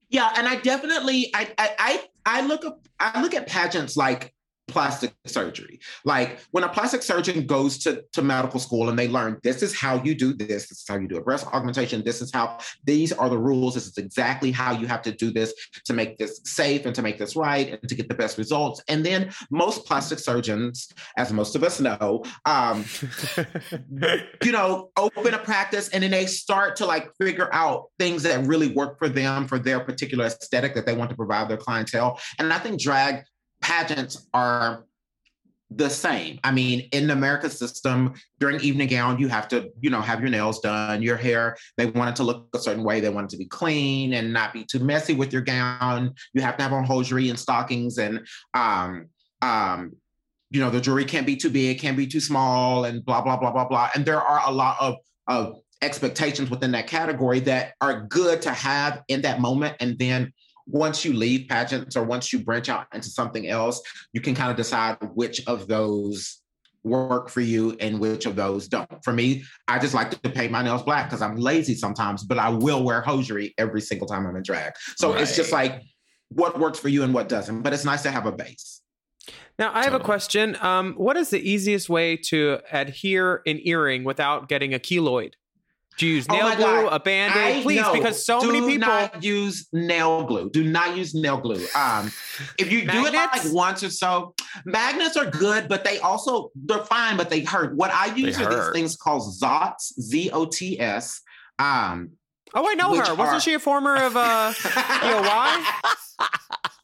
[0.10, 4.34] Yeah, and I definitely I I I, look up I look at pageants like
[4.72, 5.80] plastic surgery.
[6.06, 9.78] Like when a plastic surgeon goes to, to medical school and they learn this is
[9.78, 12.58] how you do this, this is how you do a breast augmentation, this is how
[12.84, 15.54] these are the rules, this is exactly how you have to do this
[15.86, 18.82] to make this safe and to make this right and to get the best results.
[18.88, 22.86] And then most plastic surgeons, as most of us know, um,
[24.44, 28.46] you know, open a practice and then they start to like figure out things that
[28.48, 32.20] really work for them for their particular aesthetic that they want to provide their clientele.
[32.40, 33.24] And I think drag
[33.62, 34.86] pageants are
[35.74, 36.40] the same.
[36.44, 40.20] I mean, in the America system, during evening gown, you have to, you know, have
[40.20, 43.00] your nails done, your hair, they want it to look a certain way.
[43.00, 46.14] They want it to be clean and not be too messy with your gown.
[46.34, 49.08] You have to have on hosiery and stockings and um
[49.42, 49.94] um
[50.52, 53.38] you know, the jewelry can't be too big, can't be too small, and blah, blah,
[53.38, 53.90] blah, blah, blah.
[53.96, 54.96] And there are a lot of,
[55.28, 59.78] of expectations within that category that are good to have in that moment.
[59.80, 60.34] And then
[60.68, 63.82] once you leave pageants or once you branch out into something else,
[64.14, 66.42] you can kind of decide which of those
[66.84, 69.04] work for you and which of those don't.
[69.04, 72.40] For me, I just like to paint my nails black because I'm lazy sometimes, but
[72.40, 74.74] I will wear hosiery every single time I'm in drag.
[74.98, 75.82] So it's just like
[76.30, 77.62] what works for you and what doesn't.
[77.62, 78.82] But it's nice to have a base.
[79.60, 80.58] Now, I have a question.
[80.62, 85.34] Um, what is the easiest way to adhere an earring without getting a keloid?
[86.02, 86.94] Do you use Oh nail my glue, God.
[86.94, 87.62] a band aid?
[87.62, 87.94] Please, know.
[87.94, 88.88] because so do many people.
[88.88, 90.50] not use nail glue.
[90.50, 91.64] Do not use nail glue.
[91.76, 92.12] Um,
[92.58, 94.34] if you do it like once or so,
[94.66, 97.76] magnets are good, but they also they're fine, but they hurt.
[97.76, 98.74] What I use They are hurt.
[98.74, 101.22] these things called Zots, Z O T S.
[101.60, 102.14] Um,
[102.56, 103.14] oh, I know her.
[103.14, 104.54] Wasn't she a former of uh,
[105.04, 106.28] EOY?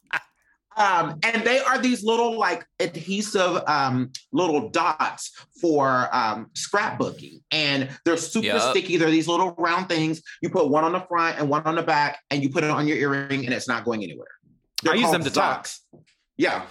[0.78, 7.88] Um, and they are these little like adhesive um, little dots for um, scrapbooking, and
[8.04, 8.60] they're super Yep.
[8.70, 8.96] sticky.
[8.96, 10.22] They're these little round things.
[10.40, 12.70] You put one on the front and one on the back, and you put it
[12.70, 14.28] on your earring, and it's not going anywhere.
[14.82, 15.68] They're I use them to talk.
[16.36, 16.62] Yeah,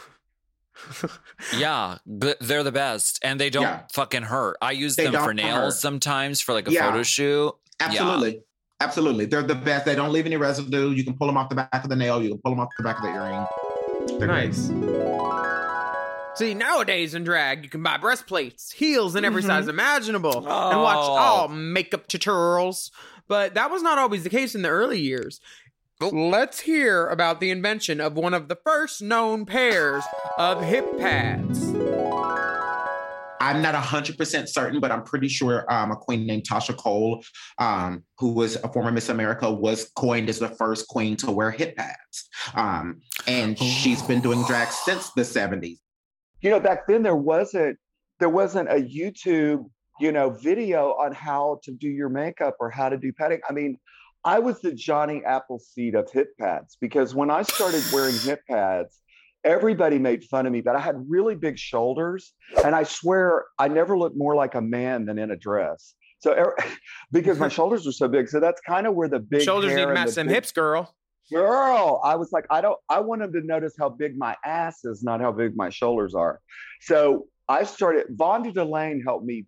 [1.57, 3.81] Yeah, th- they're the best and they don't Yeah.
[3.91, 4.57] fucking hurt.
[4.61, 5.79] I use They them for nails hurt.
[5.81, 6.89] sometimes for like a Yeah.
[6.89, 7.53] photo shoot.
[7.79, 8.41] absolutely.
[8.79, 9.25] Absolutely.
[9.25, 9.85] They're the best.
[9.85, 10.91] They don't leave any residue.
[10.91, 12.21] You can pull them off the back of the nail.
[12.21, 13.43] You can pull them off the back of the earring.
[14.07, 14.47] They're great.
[14.57, 14.71] nice.
[16.35, 19.47] See, nowadays in drag, you can buy breastplates, heels in every Mhm.
[19.47, 20.45] size imaginable, and
[20.81, 21.15] watch Oh.
[21.17, 22.91] all makeup tutorials.
[23.27, 25.41] But that was not always the case in the early years.
[25.99, 26.13] Nope.
[26.15, 30.03] Let's hear about the invention of one of the first known pairs
[30.37, 31.73] of hip pads.
[33.41, 37.23] I'm not 100% certain, but I'm pretty sure um, a queen named Tasha Kohl,
[37.59, 41.51] um, who was a former Miss America, was coined as the first queen to wear
[41.51, 42.29] hip pads.
[42.55, 45.79] Um, and she's been doing drag since the 70s.
[46.41, 47.77] you know back then there wasn't
[48.19, 49.69] there wasn't a youtube
[49.99, 53.53] you know video on how to do your makeup or how to do padding i
[53.53, 53.77] mean
[54.23, 59.01] i was the johnny appleseed of hip pads because when i started wearing hip pads
[59.43, 62.33] everybody made fun of me, but I had really big shoulders.
[62.63, 65.95] And I swear I never looked more like a man than in a dress.
[66.19, 66.53] So
[67.11, 68.27] because my shoulders were so big.
[68.29, 70.51] So that's kind of where the big Shoulders need and match the them big- hips,
[70.51, 70.93] girl.
[71.31, 74.85] girl i was like i don't i want them to notice how big my ass
[74.85, 76.39] is not how big my shoulders are
[76.79, 79.45] so i started vonda delane helped me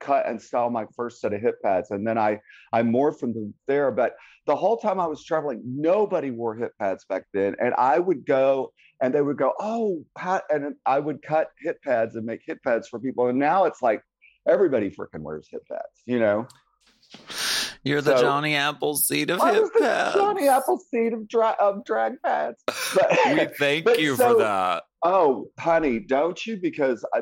[0.00, 2.38] cut and style my first set of hip pads and then i
[2.72, 7.04] i morphed from there but the whole time i was traveling nobody wore hip pads
[7.06, 11.22] back then and i would go and they would go oh how, and i would
[11.22, 14.02] cut hip pads and make hip pads for people and now it's like
[14.48, 16.46] everybody freaking wears hip pads you know
[17.84, 20.14] You're the So- Johnny Appleseed of hip the pads.
[20.14, 22.62] Johnny Appleseed of, dra- of drag pads.
[22.94, 24.84] But, we thank you so- for that.
[25.02, 26.56] Oh, honey, don't you?
[26.56, 27.20] Because I,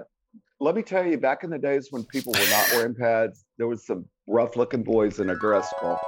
[0.60, 3.66] let me tell you, back in the days when people were not wearing pads, there
[3.66, 5.72] was some rough-looking boys in a dress.
[5.80, 6.00] Girl.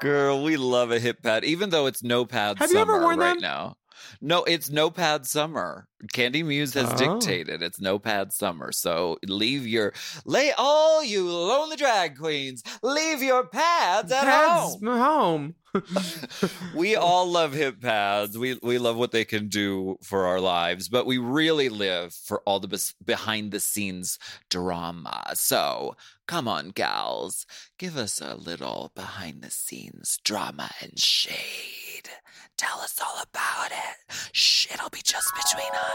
[0.00, 3.04] Girl, we love a hip pad, even though it's no pad Have you summer ever
[3.04, 3.42] worn right them?
[3.42, 3.76] now.
[4.20, 5.86] No, it's no pad summer.
[6.14, 6.96] Kandy Muse has Oh.
[7.18, 8.72] dictated it's no pad summer.
[8.72, 9.92] So leave your
[10.24, 14.86] lay all you lonely drag queens, leave your pads at Pads home.
[14.86, 15.54] home.
[16.74, 18.36] we all love hip pads.
[18.36, 22.40] We we love what they can do for our lives, but we really live for
[22.44, 25.22] all the bes- behind the scenes drama.
[25.34, 25.94] So
[26.26, 27.46] come on, gals,
[27.78, 32.08] give us a little behind the scenes drama and shade.
[32.56, 34.14] Tell us all about it.
[34.32, 35.89] Shh, it'll be just between us.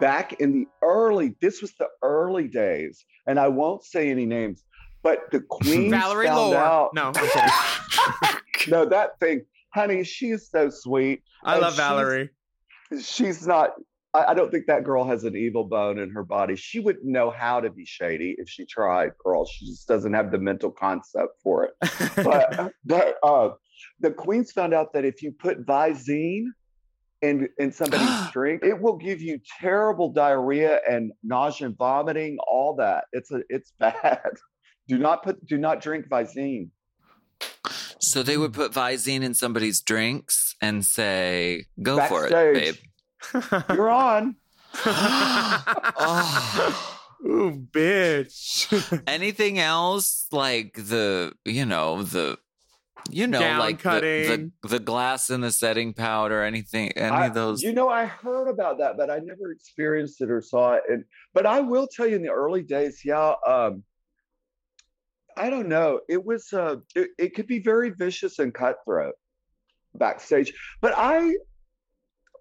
[0.00, 4.62] Back in the early, this was the early days, and I won't say any names,
[5.02, 6.56] but the queen Valerie found Lore.
[6.56, 6.90] out.
[6.94, 8.40] No, I'm kidding.
[8.68, 9.42] no, that thing,
[9.74, 11.22] honey, she is so sweet.
[11.42, 12.30] I And love she's- Valerie.
[13.02, 13.72] she's not
[14.14, 17.04] I, I don't think that girl has an evil bone in her body she wouldn't
[17.04, 20.70] know how to be shady if she tried girl she just doesn't have the mental
[20.70, 21.72] concept for it
[22.24, 23.50] but but uh
[24.00, 26.44] the queens found out that if you put visine
[27.22, 32.74] in in somebody's drink it will give you terrible diarrhea and nausea and vomiting all
[32.76, 34.20] that it's a it's bad
[34.86, 36.70] do not put do not drink visine
[38.00, 42.76] So they would put Visine in somebody's drinks and say, "Go for it, babe."
[43.74, 44.36] you're on
[46.00, 46.98] Oh.
[47.26, 49.02] Ooh, bitch.
[49.06, 52.38] Anything else like the you know the
[53.08, 54.52] you know Gown like the, cutting.
[54.62, 58.06] the the glass in the setting powder anything any I- of those You know, I
[58.06, 60.82] heard about that, but I never experienced it or saw it.
[60.88, 63.82] And but I will tell you, in the early days, yeah, um,
[65.36, 66.00] I don't know.
[66.08, 69.14] It was uh, it, it could be very vicious and cutthroat
[69.94, 70.52] backstage.
[70.80, 71.34] But I,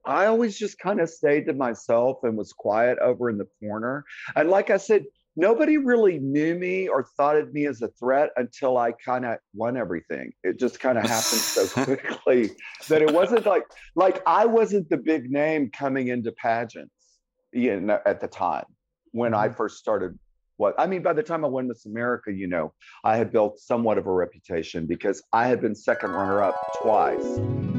[0.06, 4.06] I always just kind of stayed to myself and was quiet over in the corner.
[4.36, 5.04] And like I said,
[5.38, 9.38] nobody really knew me or thought of me as a threat until I kind of
[9.54, 10.34] won everything.
[10.44, 12.52] It just kind of happened so quickly
[12.90, 13.64] that it wasn't like
[13.96, 16.92] like I wasn't the big name coming into pageants
[17.54, 18.66] you know, at the time
[19.12, 19.58] when I mm-hmm.
[19.58, 20.18] first started.
[20.58, 22.74] What I mean by the time I won Miss America, you know,
[23.04, 27.77] I had built somewhat of a reputation because I had been second runner up twice.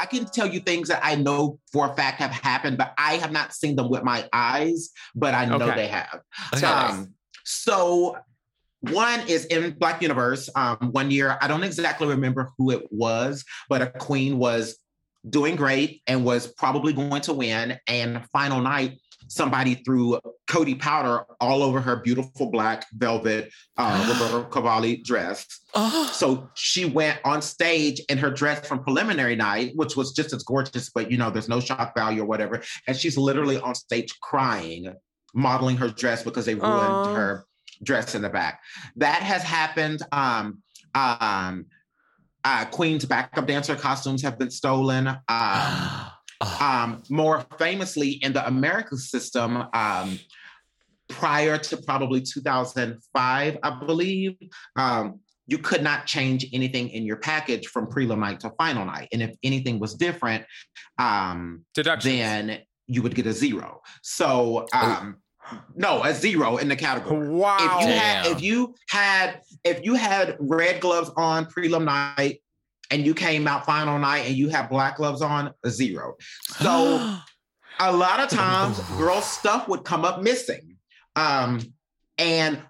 [0.00, 3.16] I can tell you things that I know for a fact have happened, but I
[3.16, 5.74] have not seen them with my eyes, but I know Okay.
[5.76, 6.20] they have.
[6.54, 6.66] Okay.
[6.66, 8.16] Um, so
[8.80, 10.48] one is in Black Universe.
[10.54, 14.78] Um, one year, I don't exactly remember who it was, but a queen was
[15.28, 17.78] doing great and was probably going to win.
[17.86, 18.98] And final night,
[19.30, 25.46] somebody threw Cody powder all over her beautiful black velvet uh, Roberto Cavalli dress.
[25.74, 26.10] Oh.
[26.12, 30.42] So she went on stage in her dress from preliminary night, which was just as
[30.42, 32.60] gorgeous, but you know, there's no shock value or whatever.
[32.88, 34.92] And she's literally on stage crying,
[35.32, 37.14] modeling her dress because they ruined Aw.
[37.14, 37.46] her
[37.84, 38.60] dress in the back.
[38.96, 40.02] That has happened.
[40.10, 40.58] Um,
[40.94, 41.66] um,
[42.42, 45.06] uh, Queen's backup dancer costumes have been stolen.
[45.06, 45.16] Um,
[46.40, 50.18] um, more famously in the American system, um,
[51.08, 54.36] prior to probably 2005, I believe,
[54.76, 59.08] um, you could not change anything in your package from prelim night to final night.
[59.12, 60.44] And if anything was different,
[60.98, 63.80] um, then you would get a zero.
[64.02, 65.16] So, um,
[65.74, 67.28] no, a zero in the category.
[67.28, 67.56] Wow.
[67.60, 72.40] If you had, if you had, if you had red gloves on prelim night,
[72.90, 76.14] and you came out final night and you have black gloves on, zero.
[76.42, 77.16] So
[77.80, 80.76] a lot of times girl stuff would come up missing.
[81.16, 81.60] Um,
[82.18, 82.60] and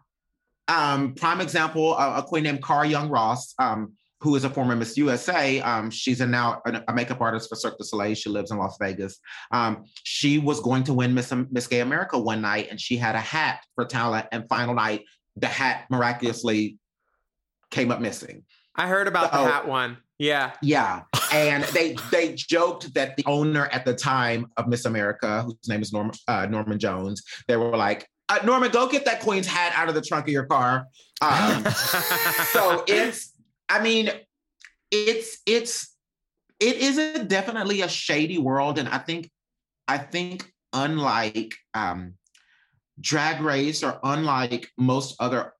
[0.69, 4.77] um, prime example, uh, a queen named Cara Young Ross, um, who is a former
[4.77, 5.61] Miss USA.
[5.61, 8.15] Um, she's a now a, a makeup artist for Cirque du Soleil.
[8.15, 9.19] She lives in Las Vegas.
[9.51, 13.15] Um, she was going to win Miss, Miss Gay America one night, and she had
[13.15, 14.27] a hat for talent.
[14.31, 15.05] And final night,
[15.37, 16.77] the hat miraculously
[17.71, 18.45] came up missing.
[18.77, 19.45] I heard about the Oh.
[19.45, 19.97] hat one.
[20.21, 20.53] Yeah.
[20.61, 25.67] Yeah, and they they joked that the owner at the time of Miss America, whose
[25.67, 29.47] name is Norman uh, Norman Jones, they were like, uh, "Norman, go get that queen's
[29.47, 30.87] hat out of the trunk of your car."
[31.23, 31.65] Um,
[32.53, 33.33] so it's,
[33.71, 34.11] I mean,
[34.91, 35.97] it's it's
[36.61, 39.31] it is a, definitely a shady world, and I think
[39.89, 42.13] I think unlike um,
[43.01, 45.55] Drag Race or unlike most other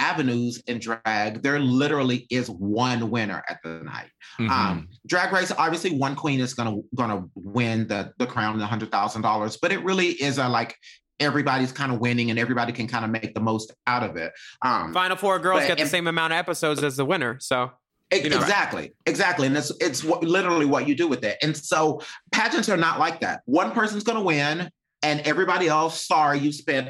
[0.00, 4.08] avenues in drag, there literally is one winner at the night.
[4.40, 4.50] Mm-hmm.
[4.50, 8.66] Um, drag race, obviously, one queen is gonna gonna win the the crown, and the
[8.66, 10.74] hundred thousand dollars, but it really is a like
[11.20, 14.32] everybody's kind of winning and everybody can kind of make the most out of it.
[14.62, 17.36] Um, Final four girls But- get the and- same amount of episodes as the winner.
[17.40, 17.70] So
[18.10, 18.42] You know, right.
[18.42, 21.36] exactly, exactly, and it's it's what, literally what you do with it.
[21.42, 22.00] And so
[22.32, 23.42] pageants are not like that.
[23.44, 24.70] One person's going to win,
[25.02, 26.88] and everybody else, sorry, you spent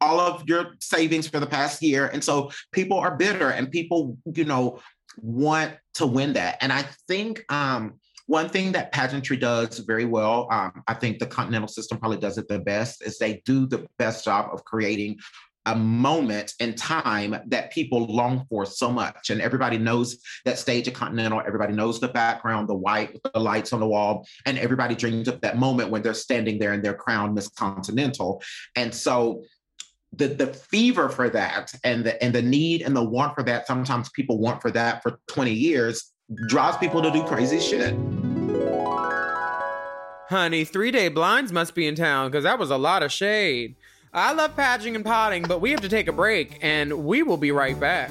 [0.00, 4.16] all of your savings for the past year, and so people are bitter, and people,
[4.34, 4.80] you know,
[5.18, 6.58] want to win that.
[6.60, 7.94] And I think um,
[8.26, 12.38] one thing that pageantry does very well, um, I think the continental system probably does
[12.38, 15.18] it the best, is they do the best job of creating
[15.64, 19.30] a moment in time that people long for so much.
[19.30, 23.72] And everybody knows that stage at Continental, everybody knows the background, the white, the lights
[23.72, 26.94] on the wall, and everybody dreams of that moment when they're standing there in their
[26.94, 28.40] crown Miss Continental.
[28.76, 29.42] And so
[30.16, 33.66] the the fever for that and the and the need and the want for that,
[33.66, 36.12] sometimes people want for that for 20 years,
[36.48, 37.94] draws people to do crazy shit.
[40.28, 43.76] Honey, three day blinds must be in town because that was a lot of shade.
[44.12, 47.36] I love patching and potting, but we have to take a break and we will
[47.36, 48.10] be right back.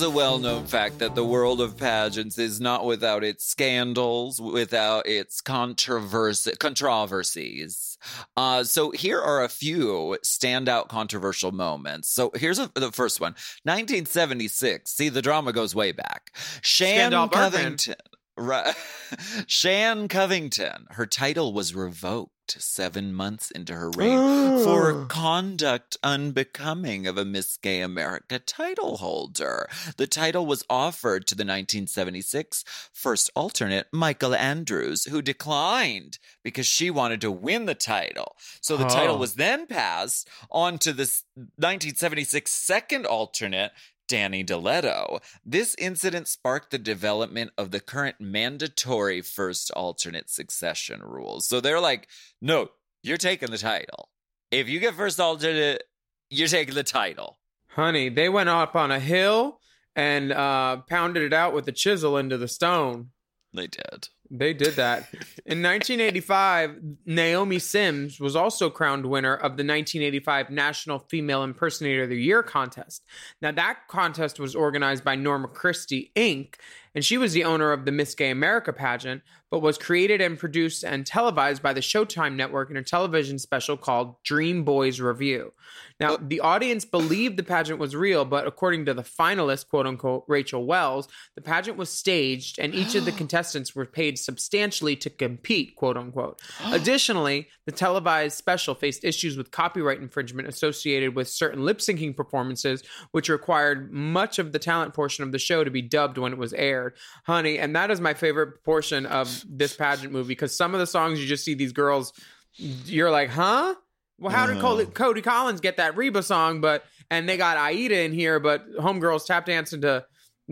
[0.00, 4.40] Is a well known fact that the world of pageants is not without its scandals,
[4.40, 7.98] without its controversy, controversies.
[8.34, 12.08] Uh, so here are a few standout controversial moments.
[12.08, 13.32] So here's a, the first one
[13.64, 14.90] 1976.
[14.90, 16.34] See, the drama goes way back.
[16.62, 17.96] Shan Scandal Covington.
[18.38, 18.74] Right.
[19.46, 20.86] Shan Covington.
[20.92, 25.06] Her title was revoked seven months into her reign for ah.
[25.06, 29.68] conduct unbecoming of a Miss Gay America title holder.
[29.98, 36.90] The title was offered to the 1976 first alternate, Michael Andrews, who declined because she
[36.90, 38.36] wanted to win the title.
[38.60, 39.18] So the title Oh.
[39.18, 41.04] was then passed on to the
[41.36, 43.72] 1976 second alternate,
[44.10, 45.20] Danny DeLetto.
[45.46, 51.46] This incident sparked the development of the current mandatory first alternate succession rules.
[51.46, 52.08] So they're like,
[52.42, 52.70] no,
[53.04, 54.10] you're taking the title.
[54.50, 55.84] If you get first alternate,
[56.28, 57.38] you're taking the title.
[57.68, 59.60] Honey, they went up on a hill
[59.94, 63.10] and uh, pounded it out with a chisel into the stone.
[63.54, 64.08] They did.
[64.30, 65.08] They did that.
[65.44, 72.10] In 1985, Naomi Sims was also crowned winner of the 1985 National Female Impersonator of
[72.10, 73.04] the Year contest.
[73.42, 76.54] Now, that contest was organized by Norma Christie Inc.,
[76.94, 80.38] and she was the owner of the Miss Gay America pageant, but was created and
[80.38, 85.52] produced and televised by the Showtime Network in a television special called Dream Boys Review.
[85.98, 90.24] Now, the audience believed the pageant was real, but according to the finalist, quote unquote,
[90.28, 95.10] Rachel Wells, the pageant was staged and each of the contestants were paid substantially to
[95.10, 96.40] compete, quote unquote.
[96.66, 102.82] Additionally, the televised special faced issues with copyright infringement associated with certain lip syncing performances,
[103.10, 106.38] which required much of the talent portion of the show to be dubbed when it
[106.38, 106.79] was aired.
[107.24, 110.86] Honey, and that is my favorite portion of this pageant movie because some of the
[110.86, 112.12] songs you just see these girls,
[112.56, 113.74] you're like, huh?
[114.18, 114.66] Well, how did uh-huh.
[114.66, 116.60] Cody, Cody Collins get that Reba song?
[116.60, 120.04] But and they got Aida in here, but Homegirls tap dancing to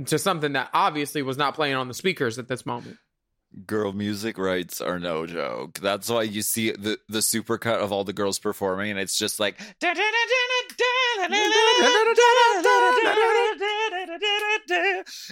[0.07, 2.97] to something that obviously was not playing on the speakers at this moment.
[3.67, 5.79] Girl music rights are no joke.
[5.81, 9.41] That's why you see the the supercut of all the girls performing, and it's just
[9.41, 9.59] like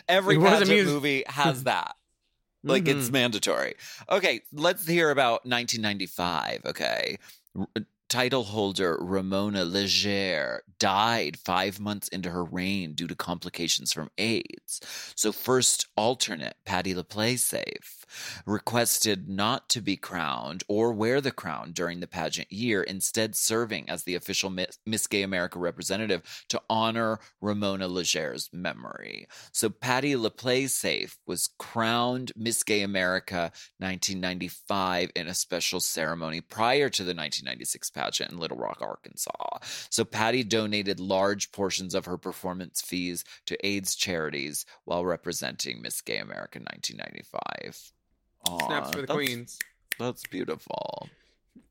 [0.09, 1.95] every It pageant mus- movie has that.
[2.65, 3.13] Like it's mm-hmm.
[3.13, 3.75] mandatory.
[4.11, 6.63] Okay, let's hear about 1995.
[6.67, 7.19] Okay,
[7.57, 7.67] R-
[8.09, 14.81] title holder Ramona Leger died five months into her reign due to complications from AIDS.
[15.15, 18.06] So first alternate Patty LaPlace safe
[18.45, 23.89] requested not to be crowned or wear the crown during the pageant year, instead serving
[23.89, 29.29] as the official Miss, Gay America representative to honor Ramona Legere's memory.
[29.53, 30.67] So Patty LaPlé
[31.27, 38.33] was crowned Miss Gay America 1995 in a special ceremony prior to the 1996 pageant
[38.33, 39.59] in Little Rock, Arkansas.
[39.91, 46.01] So Patty donated large portions of her performance fees to AIDS charities while representing Miss
[46.01, 47.93] Gay America 1995.
[48.49, 49.59] Aw, Snaps for the that's- queens.
[49.99, 51.09] That's beautiful.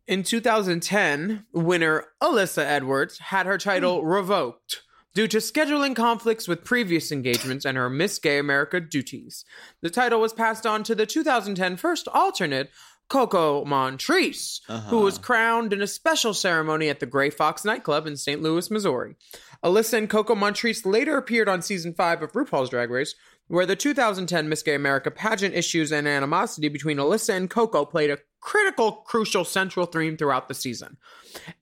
[0.07, 4.07] In 2010, winner Alyssa Edwards had her title hmm.
[4.07, 4.84] revoked
[5.15, 9.45] due to scheduling conflicts with previous engagements and her Miss Gay America duties.
[9.82, 12.69] The title was passed on to the 2010 first alternate,
[13.07, 15.23] Coco Montrese, who was uh-huh.
[15.23, 18.41] crowned in a special ceremony at the Gray Fox nightclub in St.
[18.41, 19.15] Louis, Missouri.
[19.63, 23.15] Alyssa and Coco Montrese later appeared on season 5 of RuPaul's Drag Race,
[23.48, 28.10] where the 2010 Miss Gay America pageant issues and animosity between Alyssa and Coco played
[28.10, 30.98] a critical, crucial central theme throughout the season.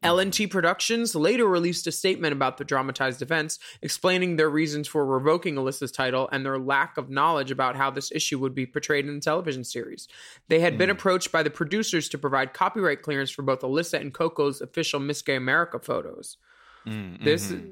[0.03, 5.55] LNT Productions later released a statement about the dramatized events, explaining their reasons for revoking
[5.55, 9.15] Alyssa's title and their lack of knowledge about how this issue would be portrayed in
[9.15, 10.07] the television series.
[10.49, 14.13] They had been approached by the producers to provide copyright clearance for both Alyssa and
[14.13, 16.37] Coco's official Miss Gay America photos.
[16.85, 17.71] Mm, This mhm.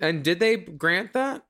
[0.00, 1.44] and did they grant that?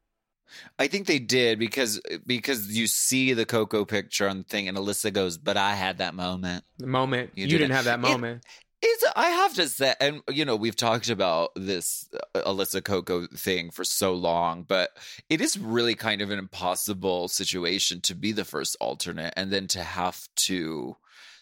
[0.78, 4.76] I think they did because because you see the Coco picture on the thing, and
[4.76, 7.60] Alyssa goes, "But I had that moment." The moment You you, didn't.
[7.70, 8.44] didn't have that It- moment.
[8.80, 13.26] It's I have to say, and you know we've talked about this uh, Alyssa Coco
[13.26, 14.90] thing for so long, but
[15.28, 19.66] it is really kind of an impossible situation to be the first alternate and then
[19.68, 20.96] to have to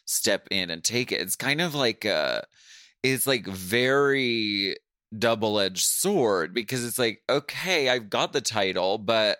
[0.07, 1.21] step in and take it.
[1.21, 2.41] It's kind of like uh
[3.03, 4.77] it's like very
[5.17, 9.39] double-edged sword because it's like okay, I've got the title, but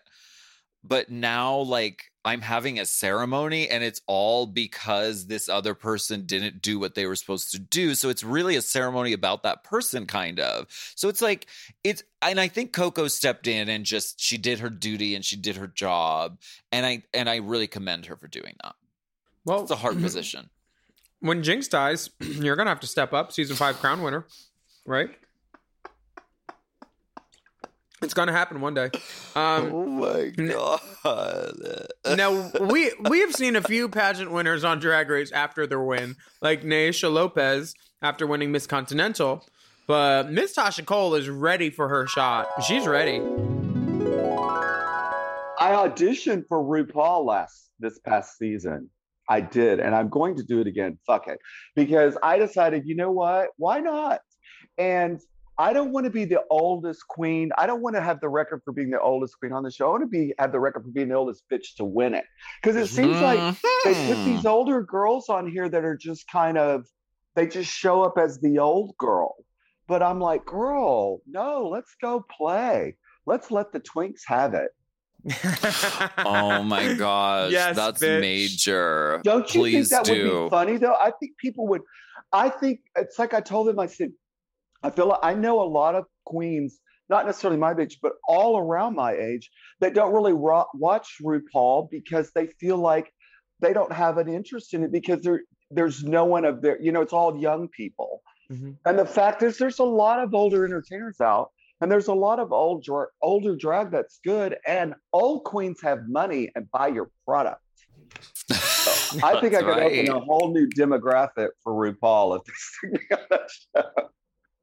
[0.85, 6.61] but now like I'm having a ceremony and it's all because this other person didn't
[6.61, 7.95] do what they were supposed to do.
[7.95, 10.67] So it's really a ceremony about that person kind of.
[10.97, 11.47] So it's like
[11.85, 15.37] it's and I think Coco stepped in and just she did her duty and she
[15.37, 16.39] did her job
[16.73, 18.75] and I and I really commend her for doing that.
[19.45, 20.51] Well, It's a hard position.
[21.21, 23.31] when Jinkx dies, you're gonna have to step up.
[23.33, 24.27] Season five crown winner,
[24.85, 25.11] right?
[28.07, 28.91] It's gonna happen one day.
[29.35, 32.17] Um, oh my god.
[32.17, 36.15] now we we have seen a few pageant winners on Drag Race after their win,
[36.41, 39.45] like Naysha Lopez after winning Miss Continental.
[39.89, 42.47] But Miss Tasha Kohl is ready for her shot.
[42.65, 43.19] She's ready.
[45.59, 48.89] I auditioned for RuPaul last this past season.
[49.29, 50.97] I did, and I'm going to do it again.
[51.07, 51.41] Fuck it,
[51.75, 53.49] because I decided, you know what?
[53.57, 54.21] Why not?
[54.79, 55.21] And
[55.59, 57.51] I don't want to be the oldest queen.
[57.57, 59.87] I don't want to have the record for being the oldest queen on the show.
[59.87, 62.25] I want to be have the record for being the oldest bitch to win it.
[62.63, 63.39] Because it seems like
[63.85, 64.47] they put these Mm-hmm.
[64.49, 66.87] older girls on here that are just kind of
[67.37, 69.35] they just show up as the old girl.
[69.89, 72.97] But I'm like, girl, no, let's go play.
[73.25, 74.71] Let's let the twinks have it.
[76.19, 77.51] Oh my gosh.
[77.53, 78.21] Yes, that's bitch.
[78.21, 79.21] major.
[79.25, 80.41] Don't you Please think that do.
[80.41, 80.95] would be funny though?
[80.95, 81.83] I think people would.
[82.33, 83.79] I think it's like I told them.
[83.79, 84.11] I said,
[84.87, 86.79] I feel like I know a lot of queens,
[87.09, 91.91] not necessarily my age, but all around my age, that don't really ro- watch RuPaul
[91.91, 93.13] because they feel like
[93.61, 96.81] they don't have an interest in it because there there's no one of their.
[96.81, 98.23] You know, it's all young people.
[98.53, 98.77] Mhm.
[98.85, 102.39] And the fact is, there's a lot of older entertainers out, and there's a lot
[102.39, 107.11] of old dra- older drag that's good, and old queens have money and buy your
[107.27, 107.61] product.
[109.25, 109.99] I think I could right.
[110.01, 114.11] open a whole new demographic for RuPaul if they stick me on that show.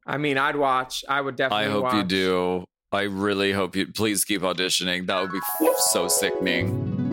[0.05, 1.03] I mean, I'd watch.
[1.07, 1.65] I would definitely.
[1.65, 1.95] I hope watch.
[1.95, 2.65] you do.
[2.91, 5.07] I really hope you please keep auditioning.
[5.07, 5.39] That would be
[5.91, 7.03] so sickening.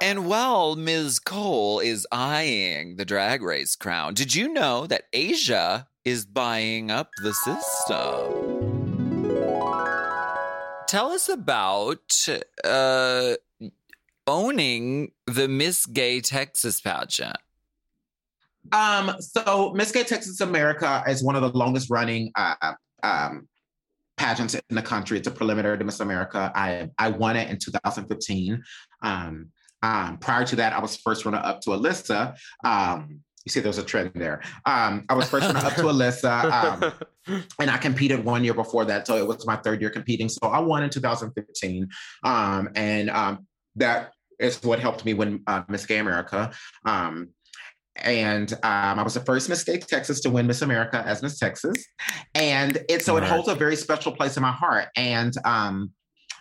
[0.00, 1.18] And while Ms.
[1.18, 7.10] Kohl is eyeing the drag race crown, did you know that Asia is buying up
[7.22, 8.66] the system?
[10.86, 12.28] Tell us about
[12.62, 13.34] uh,
[14.28, 17.38] owning the Miss Gay Texas pageant.
[18.72, 23.48] Um, so Miss Gay Texas America is one of the longest running uh, um,
[24.16, 25.18] pageants in the country.
[25.18, 26.52] It's a preliminary to Miss America.
[26.54, 28.62] I I won it in 2015.
[29.02, 29.50] Um,
[29.82, 32.36] um, prior to that, I was first runner up to Alyssa.
[32.64, 34.42] Um, you see, there's a trend there.
[34.64, 36.92] Um, I was first runner up to Alyssa,
[37.28, 40.28] um, and I competed one year before that, so it was my third year competing.
[40.28, 41.88] So I won in 2015,
[42.24, 43.46] um, and um,
[43.76, 46.50] that is what helped me win uh, Miss Gay America.
[46.84, 47.28] Um,
[48.02, 51.38] and um, I was the first Miss Gay Texas to win Miss America as Miss
[51.38, 51.84] Texas,
[52.34, 54.88] and it so it holds a very special place in my heart.
[54.96, 55.92] And um,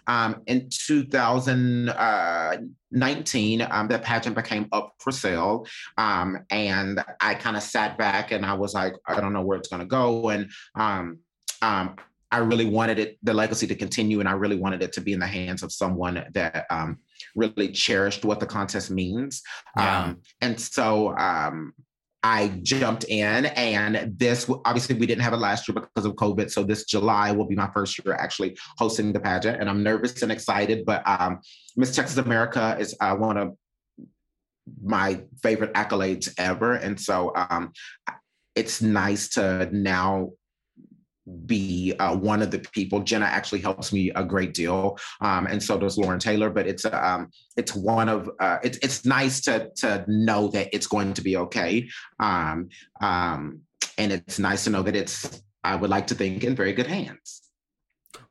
[0.08, 5.66] Um, in 2019, um, the pageant became up for sale.
[5.98, 9.58] Um, and I kind of sat back and I was like, I don't know where
[9.58, 10.30] it's going to go.
[10.30, 11.18] And um,
[11.64, 11.96] um,
[12.32, 15.14] I really wanted it, the legacy to continue, and I really wanted it to be
[15.14, 17.00] in the hands of someone that um,
[17.36, 19.42] really cherished what the contest means.
[19.78, 20.04] Yeah.
[20.04, 21.74] Um, and so um,
[22.24, 26.50] I jumped in, and this obviously we didn't have it last year because of COVID.
[26.50, 30.24] So this July will be my first year actually hosting the pageant, and I'm nervous
[30.24, 30.86] and excited.
[30.86, 31.40] But um,
[31.76, 33.56] Miss Texas America is uh, one of
[34.84, 37.74] my favorite accolades ever, and so um,
[38.56, 40.32] it's nice to now
[41.46, 43.00] be uh, one of the people.
[43.00, 46.50] Jenna actually helps me a great deal, um, and so does Lauren Taylor.
[46.50, 50.88] But it's um, it's one of uh, it's it's nice to to know that it's
[50.88, 52.70] going to be okay, um,
[53.02, 53.62] um,
[53.98, 55.42] and it's nice to know that it's.
[55.64, 57.42] I would like to think in very good hands.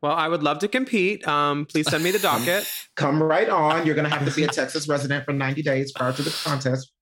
[0.01, 1.27] Well, I would love to compete.
[1.27, 2.71] Um, please send me the docket.
[2.97, 3.85] Come right on.
[3.87, 6.31] You're going to have to be a Texas resident for 90 days prior to the
[6.45, 6.93] contest.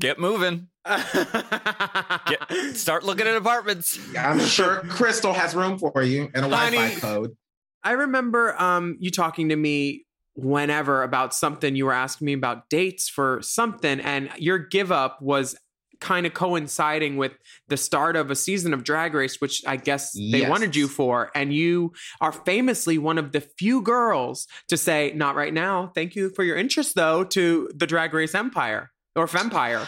[0.00, 0.68] Get moving.
[0.86, 3.98] Get, start looking at apartments.
[4.18, 7.36] I'm sure Crystal has room for you and a Wi-Fi code.
[7.84, 11.76] I remember um, you talking to me whenever about something.
[11.76, 15.56] You were asking me about dates for something, and your give up was
[16.00, 17.32] kind of coinciding with
[17.68, 20.48] the start of a season of Drag Race, which I guess they Yes.
[20.50, 21.30] wanted you for.
[21.34, 21.92] And you
[22.22, 25.92] are famously one of the few girls to say, "Not right now.
[25.94, 28.90] Thank you for your interest, though, to the Drag Race Empire
[29.20, 29.86] or Fempire."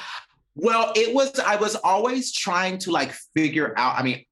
[0.54, 1.38] Well, it was.
[1.38, 3.98] I was always trying to like figure out.
[3.98, 4.24] I mean,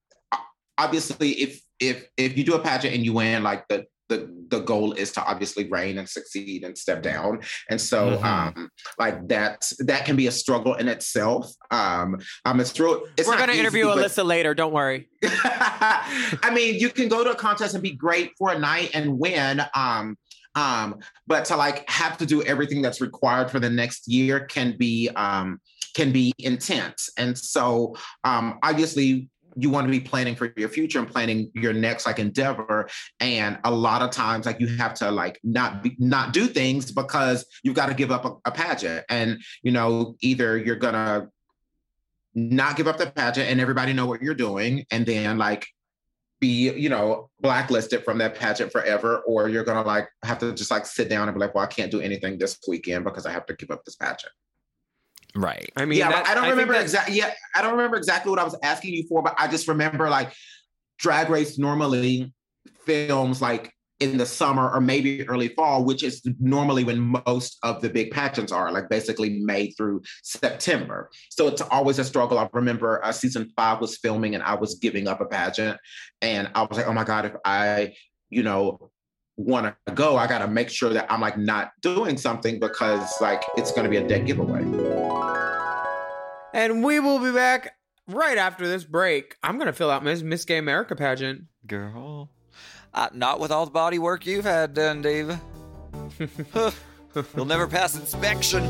[0.78, 4.59] obviously, if if if you do a pageant and you win, like the the the
[4.61, 7.40] goal is to obviously reign and succeed and step down.
[7.70, 8.24] And so, Mhm.
[8.24, 11.51] um, like that that can be a struggle in itself.
[11.70, 13.05] Um, um, it's real.
[13.16, 14.53] It's We're going to interview but- Alyssa later.
[14.53, 15.09] Don't worry.
[15.22, 19.18] I mean, you can go to a contest and be great for a night and
[19.18, 19.62] win.
[19.74, 20.16] Um,
[20.55, 24.76] um, but to like have to do everything that's required for the next year can
[24.76, 25.61] be um,
[25.94, 27.11] can be intense.
[27.16, 31.72] And so um, obviously you want to be planning for your future and planning your
[31.72, 32.88] next like endeavor.
[33.18, 36.92] And a lot of times like you have to like not be, not do things
[36.92, 39.05] because you've got to give up a, a pageant.
[39.09, 41.28] And you know, either you're gonna
[42.34, 45.66] not give up the pageant and everybody know what you're doing and then like
[46.41, 50.70] be you know blacklisted from that pageant forever or you're gonna like have to just
[50.70, 53.30] like sit down and be like well i can't do anything this weekend because i
[53.30, 54.32] have to give up this pageant
[55.36, 55.70] Right.
[55.76, 58.38] I mean, yeah that- i don't think remember exactly yeah i don't remember exactly what
[58.38, 60.32] i was asking you for but i just remember like
[60.99, 62.32] drag race normally
[62.84, 67.80] films like in the summer or maybe early fall which is normally when most of
[67.80, 72.48] the big pageants are like basically may through september so it's always a struggle i
[72.53, 75.78] remember uh, season five was filming and i was giving up a pageant
[76.22, 77.92] and i was like oh my god if i
[78.30, 78.90] you know
[79.36, 83.20] want to go i got to make sure that i'm like not doing something because
[83.20, 84.62] like it's going to be a dead giveaway
[86.53, 87.76] And we will be back
[88.09, 89.36] right after this break.
[89.42, 91.44] I'm going to fill out Miss Miss Gay America pageant.
[91.66, 92.30] Girl.
[92.93, 95.38] Uh, not with all the body work you've had done, Dave.
[97.36, 98.64] You'll never pass inspection.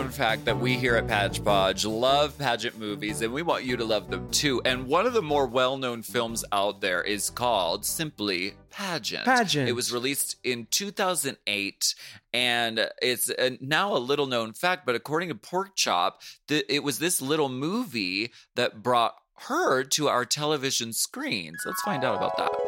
[0.00, 3.76] Known fact that we here at Patch Podge love pageant movies and we want you
[3.76, 4.62] to love them too.
[4.64, 9.26] And one of the more well known films out there is called simply Pageant.
[9.26, 9.68] Pageant.
[9.68, 11.94] It was released in 2008
[12.32, 16.82] and it's a, now a little known fact, but according to Pork Chop, th- it
[16.82, 19.16] was this little movie that brought
[19.48, 21.58] her to our television screens.
[21.66, 22.59] Let's find out about that.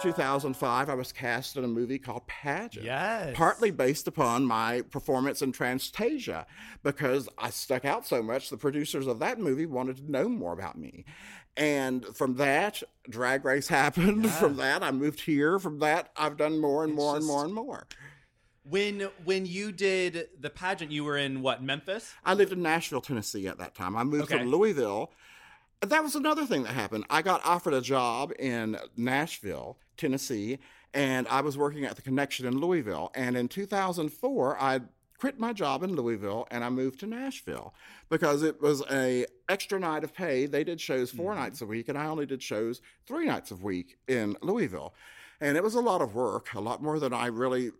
[0.00, 2.84] 2005, I was cast in a movie called Pageant.
[2.84, 3.34] Yes.
[3.36, 6.46] Partly based upon my performance in Trantasia,
[6.82, 10.52] because I stuck out so much, the producers of that movie wanted to know more
[10.52, 11.04] about me.
[11.56, 14.30] And from that, Drag Race happened.
[14.30, 15.58] From that, I moved here.
[15.58, 17.86] From that, I've done more and It's more and more and more.
[18.62, 22.12] When when you did the pageant, you were in what Memphis?
[22.24, 23.96] I lived in Nashville, Tennessee at that time.
[23.96, 24.38] I moved Okay.
[24.38, 25.10] from Louisville.
[25.80, 27.04] That was another thing that happened.
[27.08, 30.58] I got offered a job in Nashville, Tennessee,
[30.92, 33.12] and I was working at the Connection in Louisville.
[33.14, 34.80] And in 2004, I
[35.18, 37.74] quit my job in Louisville and I moved to Nashville
[38.08, 40.46] because it was a extra night of pay.
[40.46, 41.40] They did shows 4 mm-hmm.
[41.40, 44.94] nights a week, and I only did shows three nights a week in Louisville.
[45.40, 47.70] And it was a lot of work, a lot more than I really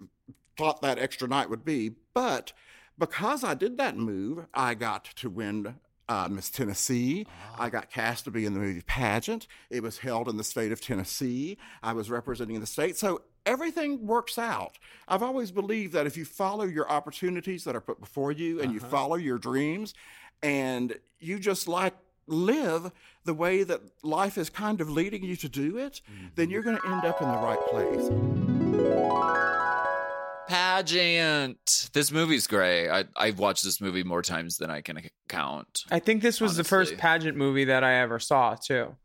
[0.56, 1.96] thought that extra night would be.
[2.14, 2.52] But
[2.96, 5.76] because I did that move, I got to win
[6.08, 7.26] uh, Miss Tennessee.
[7.58, 9.46] I got cast to be in the movie pageant.
[9.70, 11.58] It was held in the state of Tennessee.
[11.82, 12.96] I was representing the state.
[12.96, 14.78] So everything works out.
[15.06, 18.72] I've always believed that if you follow your opportunities that are put before you and
[18.72, 18.88] you Uh-huh.
[18.88, 19.94] follow your dreams
[20.42, 21.94] and you just like
[22.26, 22.92] live
[23.24, 26.00] the way that life is kind of leading you to do it,
[26.36, 29.47] then you're going to end up in the right place.
[30.48, 31.90] Pageant.
[31.92, 32.88] This movie's great.
[32.88, 35.84] I, I've watched this movie more times than I can count.
[35.90, 38.96] I think this was the first pageant movie that I ever saw too.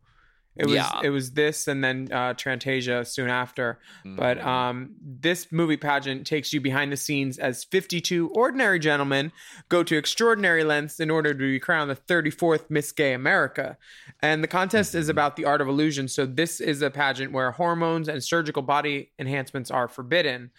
[0.55, 1.01] It was Yeah.
[1.03, 3.79] it was this and then uh, Trantasia soon after.
[4.05, 4.45] But Mhm.
[4.45, 9.31] um, this movie pageant takes you behind the scenes as 52 ordinary gentlemen
[9.67, 13.77] go to extraordinary lengths in order to be crowned the 34th Miss Gay America.
[14.21, 16.07] And the contest is about the art of illusion.
[16.07, 20.51] So this is a pageant where hormones and surgical body enhancements are forbidden.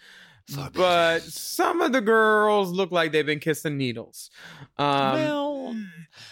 [0.73, 4.29] But some of the girls look like they've been kissing needles.
[4.77, 5.75] Um, well,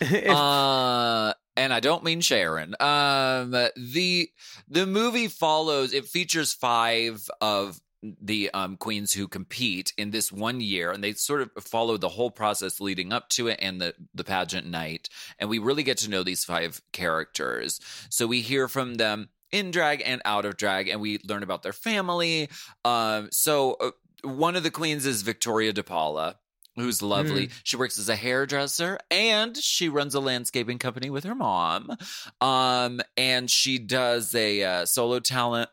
[0.30, 2.76] uh, and I don't mean Sharon.
[2.80, 4.30] Um, the
[4.68, 5.93] the movie follows.
[5.93, 7.80] It features five of
[8.22, 12.09] the um, queens who compete in this one year, and they sort of follow the
[12.09, 15.09] whole process leading up to it and the the pageant night.
[15.39, 17.80] And we really get to know these five characters.
[18.09, 21.64] So we hear from them in drag and out of drag, and we learn about
[21.64, 22.49] their family.
[22.84, 23.91] Um, so uh,
[24.24, 26.36] one of the queens is Victoria DePaula
[26.76, 27.49] who's lovely.
[27.63, 31.95] She works as a hairdresser and she runs a landscaping company with her mom.
[32.41, 35.69] Um, and she does a uh, solo talent.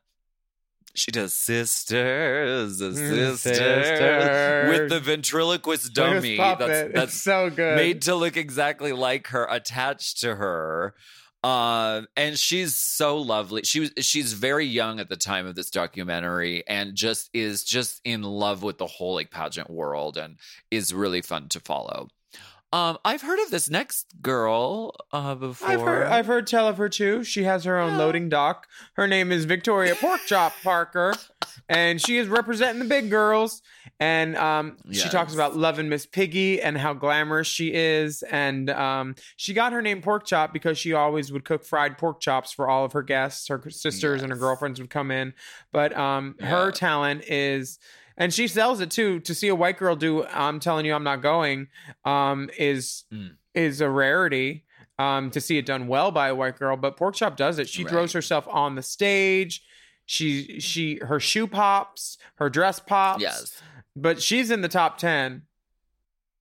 [0.95, 2.95] She does sisters, a Mm,
[3.37, 4.69] sister Sisters.
[4.69, 6.37] with the ventriloquist dummy.
[6.37, 7.77] That's that's so good.
[7.77, 10.95] made to look exactly like her, attached to her.
[11.43, 13.63] Um, and she's so lovely.
[13.63, 18.01] She was she's very young at the time of this documentary and just is just
[18.05, 20.37] in love with the whole like pageant world and
[20.71, 22.09] is really fun to follow.
[22.73, 25.69] Um, I've heard of this next girl uh before.
[25.69, 27.25] I've heard, I've heard tell of her too.
[27.25, 28.69] She has her own loading dock.
[28.95, 31.15] Her name is Victoria Porkchop Parker,
[31.69, 33.63] and she is representing the big girls.
[33.99, 38.23] And um, she talks about loving Miss Piggy and how glamorous she is.
[38.23, 42.51] And um, she got her name Porkchop because she always would cook fried pork chops
[42.51, 43.49] for all of her guests.
[43.49, 45.35] Her sisters and her girlfriends would come in,
[45.71, 47.79] but um, her talent is.
[48.17, 49.21] And she sells it too.
[49.21, 51.69] To see a white girl do, I'm telling you, I'm not going.
[52.05, 53.37] Um, is Mm.
[53.55, 54.65] is a rarity
[54.99, 57.69] um, to see it done well by a white girl, but Porkchop does it.
[57.69, 59.63] She throws herself on the stage.
[60.07, 63.23] She she her shoe pops, her dress pops.
[63.23, 63.63] Yes.
[63.97, 65.43] but she's in the top ten.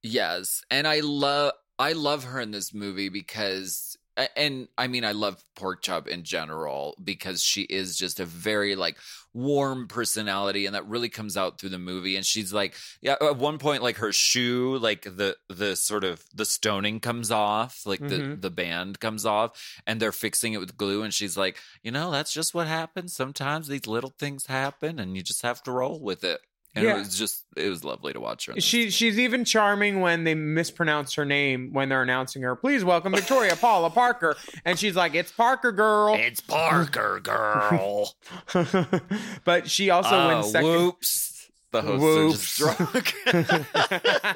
[0.01, 3.97] Yes, and I love I love her in this movie because
[4.36, 8.76] and I mean I love Pork Chop in general because she is just a very
[8.76, 8.97] like
[9.34, 13.38] warm personality and that really comes out through the movie and she's like yeah at
[13.38, 18.07] one point like her shoe like the the sort of the stoning comes off like
[18.07, 18.41] the Mhm.
[18.41, 22.09] the band comes off and they're fixing it with glue and she's like you know
[22.11, 25.99] that's just what happens sometimes these little things happen and you just have to roll
[26.01, 26.41] with it
[26.76, 26.95] and Yeah.
[26.95, 28.59] it was just it was lovely to watch her.
[28.59, 32.55] She she's even charming when they mispronounce her name when they're announcing her.
[32.55, 38.13] Please welcome Victoria Paula Parker, and she's like, "It's Parker, girl." It's Parker, girl.
[39.45, 40.70] but she also oh, wins second.
[40.70, 41.36] whoops.
[41.72, 42.61] The hosts Whoops.
[42.63, 44.30] are just drunk.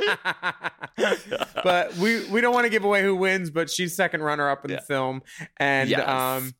[1.63, 4.63] but we we don't want to give away who wins, but she's second runner up
[4.65, 4.77] in Yeah.
[4.77, 5.21] the film,
[5.57, 6.07] and Yes.
[6.07, 6.53] um,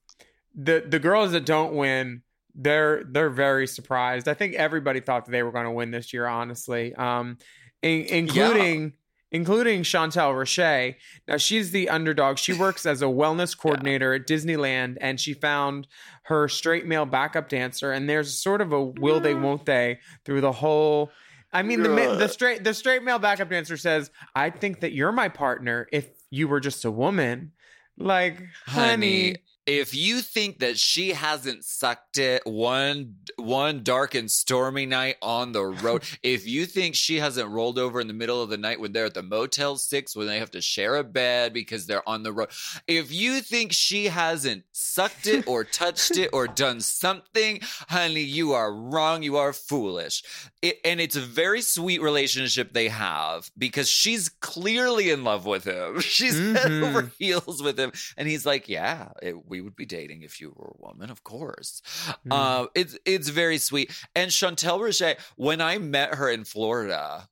[0.55, 2.21] the the girls that don't win,
[2.55, 4.27] they're they're very surprised.
[4.27, 7.37] I think everybody thought that they were going to win this year, honestly, um,
[7.81, 8.93] in, including.
[9.35, 10.95] Including Chantel Roche.
[11.27, 12.37] Now she's the underdog.
[12.37, 15.87] She works as a wellness coordinator at Disneyland, and she found
[16.25, 17.91] her straight male backup dancer.
[17.91, 21.09] And there's sort of a will they, won't they through the whole
[21.53, 25.11] I mean, the the straight the straight male backup dancer says, "I think that you're
[25.11, 27.51] my partner if you were just a woman."
[27.95, 29.35] Like, honey, Honey,
[29.65, 35.51] if you think that she hasn't sucked it one one dark and stormy night on
[35.51, 38.79] the road, if you think she hasn't rolled over in the middle of the night
[38.79, 42.07] when they're at the Motel 6 when they have to share a bed because they're
[42.07, 42.49] on the road,
[42.87, 47.59] if you think she hasn't sucked it or touched it or done something,
[47.89, 50.23] honey, you are wrong, you are foolish.
[50.61, 55.63] It, and it's a very sweet relationship they have because she's clearly in love with
[55.63, 55.99] him.
[56.01, 56.83] She's head Mhm.
[56.89, 60.47] over heels with him and he's like yeah it, we would be dating if you
[60.55, 61.81] were a woman of course
[62.25, 62.31] Mm.
[62.31, 63.87] uh, it's it's very sweet
[64.19, 65.15] and chantel Roche,
[65.47, 67.29] when i met her in florida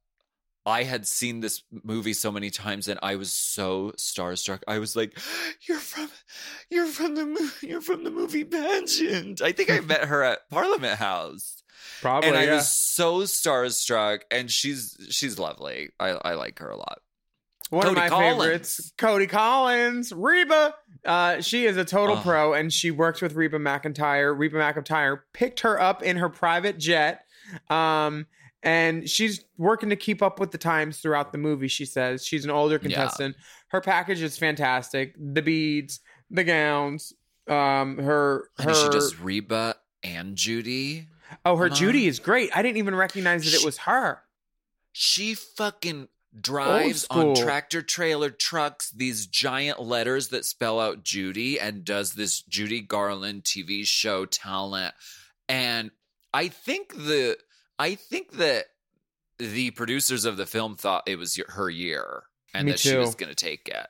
[0.63, 1.63] I had seen this
[1.93, 4.61] movie so many times and I was so starstruck.
[4.67, 5.17] I was like,
[5.67, 6.07] "You're from,
[6.69, 10.47] you're from the, mo- you're from the movie Pageant." I think I met her at
[10.51, 11.63] Parliament House,
[11.99, 12.29] probably.
[12.29, 12.57] and I yeah.
[12.57, 14.19] was so starstruck.
[14.29, 15.89] And she's she's lovely.
[15.99, 16.99] I I like her a lot.
[17.71, 18.43] One Cody of my Collins.
[18.43, 20.75] favorites, Cody Collins, Reba.
[21.05, 22.21] Uh, she is a total Oh.
[22.21, 24.37] pro, and she works with Reba McEntire.
[24.37, 27.25] Reba McEntire picked her up in her private jet,
[27.69, 28.27] um,
[28.61, 31.67] and she's working to keep up with the times throughout the movie.
[31.69, 32.81] She says she's an older Yeah.
[32.89, 33.35] contestant.
[33.69, 35.15] Her package is fantastic.
[35.17, 37.13] The beads, the gowns,
[37.47, 41.07] um, her And her she does Reba and Judy.
[41.45, 42.49] oh her Judy is great.
[42.55, 44.21] I didn't even recognize that it was her.
[44.91, 46.09] She fucking
[46.39, 52.41] drives on tractor trailer trucks these giant letters that spell out Judy and does this
[52.41, 54.93] Judy Garland TV show talent.
[55.49, 55.91] And
[56.33, 57.37] I think the
[57.77, 58.65] I think that
[59.37, 62.23] the producers of the film thought it was her year
[62.53, 63.87] and Me that she was going to take it.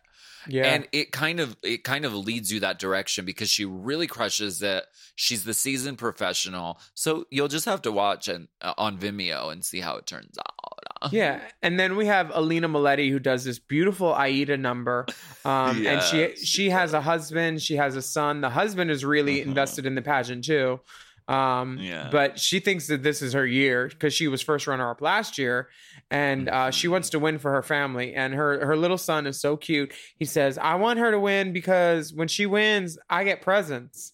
[0.48, 4.08] Yeah, And it kind of it kind of leads you that direction because she really
[4.08, 4.86] crushes it.
[5.16, 9.64] She's the seasoned professional, so you'll just have to watch and uh, on Vimeo and
[9.64, 10.61] see how it turns out.
[11.12, 15.06] Yeah, and then we have Alina Maletti who does this beautiful Aida number,
[15.46, 18.42] um, and she Yes, she has a husband, she has a son.
[18.42, 19.50] The husband is really Uh-huh.
[19.50, 20.80] invested in the pageant too,
[21.28, 22.10] um, Yeah.
[22.12, 25.38] but she thinks that this is her year because she was first runner up last
[25.38, 25.70] year,
[26.12, 28.14] and uh, she wants to win for her family.
[28.14, 29.94] And her her little son is so cute.
[30.18, 34.14] He says, "I want her to win because when she wins, I get presents."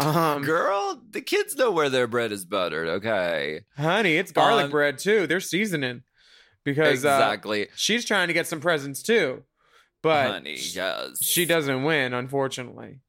[0.00, 2.88] Um, Girl, the kids know where their bread is buttered.
[2.88, 5.26] Okay, honey, it's garlic Um, bread too.
[5.26, 6.02] They're seasoning
[6.64, 9.42] because uh, exactly, she's trying to get some presents too,
[10.02, 10.56] but honey.
[10.58, 13.00] Yes, she doesn't win, unfortunately.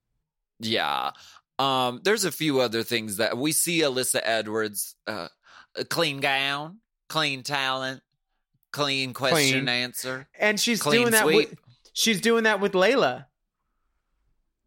[0.60, 1.12] Yeah.
[1.60, 5.28] Um, there's a few other things that we see Alyssa Edwards, uh,
[5.76, 8.02] a clean gown, clean talent,
[8.72, 9.70] clean question Clean.
[9.70, 10.28] answer.
[10.38, 11.22] And she's Clean doing that.
[11.24, 11.50] sweep.
[11.52, 11.60] With,
[11.94, 13.28] she's doing that with Layla.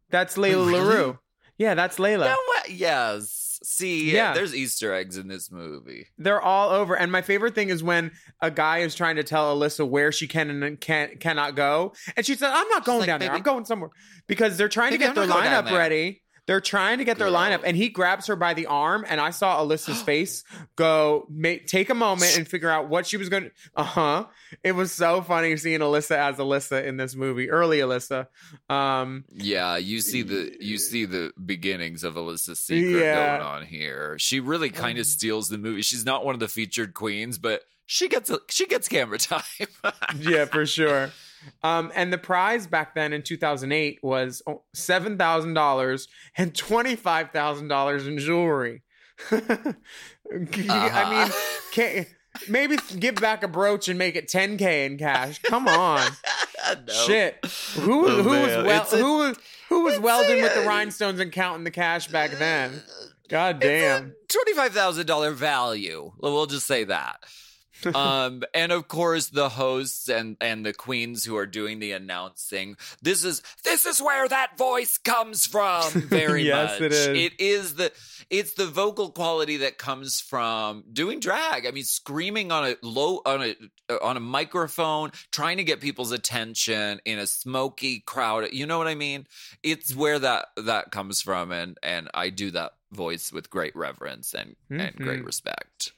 [0.09, 0.79] That's Layla Really?
[0.79, 1.19] Larue.
[1.57, 2.35] Yeah, that's Layla.
[2.69, 3.59] Yes.
[3.63, 4.33] See, Yeah.
[4.33, 6.07] there's Easter eggs in this movie.
[6.17, 6.95] They're all over.
[6.95, 10.27] And my favorite thing is when a guy is trying to tell Alyssa where she
[10.27, 13.31] can and can cannot go, and she said, "I'm not going like, down there.
[13.31, 13.89] I'm going somewhere,"
[14.27, 16.21] because they're trying to I'm get their not going lineup ready.
[16.47, 19.31] They're trying to get their lineup, and he grabs her by the arm, and I
[19.31, 20.43] saw Alyssa's face
[20.77, 21.27] go,
[21.67, 23.51] take a moment and figure out what she was going to.
[23.75, 24.25] Uh huh.
[24.63, 28.27] It was so funny seeing Alyssa as Alyssa in this movie, early Alyssa.
[28.69, 33.37] Um, Yeah, you see the you see the beginnings of Alyssa's secret Yeah.
[33.37, 34.17] going on here.
[34.17, 35.81] She really kind of steals the movie.
[35.81, 39.43] She's not one of the featured queens, but she gets a, she gets camera time.
[40.19, 41.11] yeah, for sure.
[41.63, 44.41] Um, and the prize back then in 2008 was
[44.73, 48.83] seven thousand dollars and twenty five thousand dollars in jewelry.
[49.31, 49.73] I
[51.09, 51.33] mean,
[51.71, 52.05] can,
[52.49, 55.39] maybe give back a brooch and make it 10k in cash.
[55.41, 56.01] Come on,
[56.87, 56.93] No.
[56.93, 57.37] shit.
[57.75, 58.65] Who Oh, who was man.
[58.65, 59.37] well It's a- who was
[59.69, 62.81] who was welding a- with the rhinestones and counting the cash back then?
[63.29, 64.13] God damn.
[64.29, 66.11] twenty five thousand dollar value.
[66.19, 67.17] We'll just say that.
[67.95, 72.77] um, and of course the hosts and and the queens who are doing the announcing.
[73.01, 75.91] This is this is where that voice comes from.
[76.01, 76.81] Very Yes, much.
[76.81, 77.07] it is.
[77.07, 77.91] It is the
[78.29, 81.65] it's the vocal quality that comes from doing drag.
[81.65, 83.55] I mean, screaming on a low on a
[84.01, 88.49] on a microphone, trying to get people's attention in a smoky crowd.
[88.51, 89.27] You know what I mean?
[89.63, 94.33] It's where that that comes from, and and I do that voice with great reverence
[94.33, 95.25] and and great Mhm.
[95.25, 95.91] respect.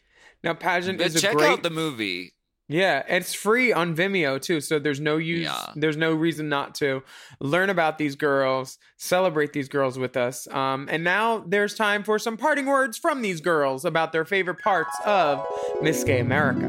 [0.43, 2.33] Now pageant But is a check great out the movie.
[2.71, 5.71] Yeah, it's free on Vimeo too, so there's no use Yeah.
[5.75, 7.01] there's no reason not to
[7.39, 10.47] learn about these girls, celebrate these girls with us.
[10.47, 14.59] Um and now there's time for some parting words from these girls about their favorite
[14.59, 15.43] parts of
[15.81, 16.67] Miss Gay America.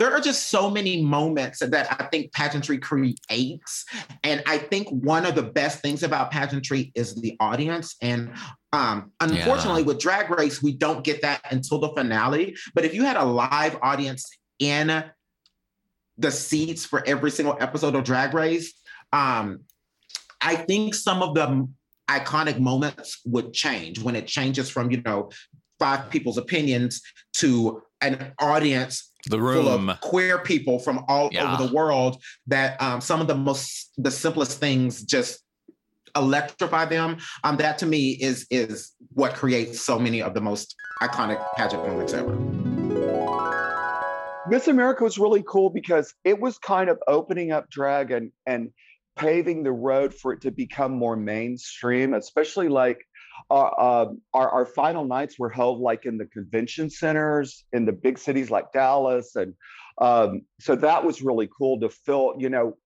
[0.00, 3.84] There are just so many moments that I think pageantry creates.
[4.24, 7.96] And I think one of the best things about pageantry is the audience.
[8.00, 8.32] And
[8.72, 12.56] um, unfortunately, with Drag Race, we don't get that until the finale.
[12.74, 14.26] But if you had a live audience
[14.58, 15.04] in
[16.16, 18.72] the seats for every single episode of Drag Race,
[19.12, 19.60] um,
[20.40, 21.68] I think some of the
[22.08, 25.30] iconic moments would change when it changes from, you know,
[25.78, 27.02] five people's opinions
[27.34, 31.54] to an audience The full of queer people from all Yeah.
[31.54, 35.40] over the world that um, some of the most the simplest things just
[36.16, 37.18] electrify them.
[37.44, 41.86] Um, that to me is is what creates so many of the most iconic pageant
[41.86, 42.36] moments ever.
[44.48, 48.70] Miss America was really cool because it was kind of opening up drag and, and
[49.16, 52.98] paving the road for it to become more mainstream, especially like
[53.48, 57.92] our, uh, our, our final nights were held like in the convention centers in the
[57.92, 59.34] big cities like Dallas.
[59.36, 59.54] And
[60.00, 62.76] um, so that was really cool to fill, you know,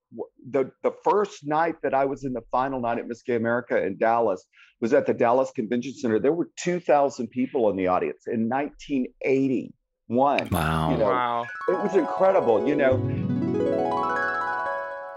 [0.50, 3.82] the, the first night that I was in the final night at Miss Gay America
[3.84, 4.44] in Dallas
[4.80, 6.18] was at the Dallas Convention Center.
[6.18, 10.48] There were 2,000 people in the audience in 1981.
[10.50, 10.90] Wow.
[10.90, 11.46] You know, Wow.
[11.68, 13.43] it was incredible, you know.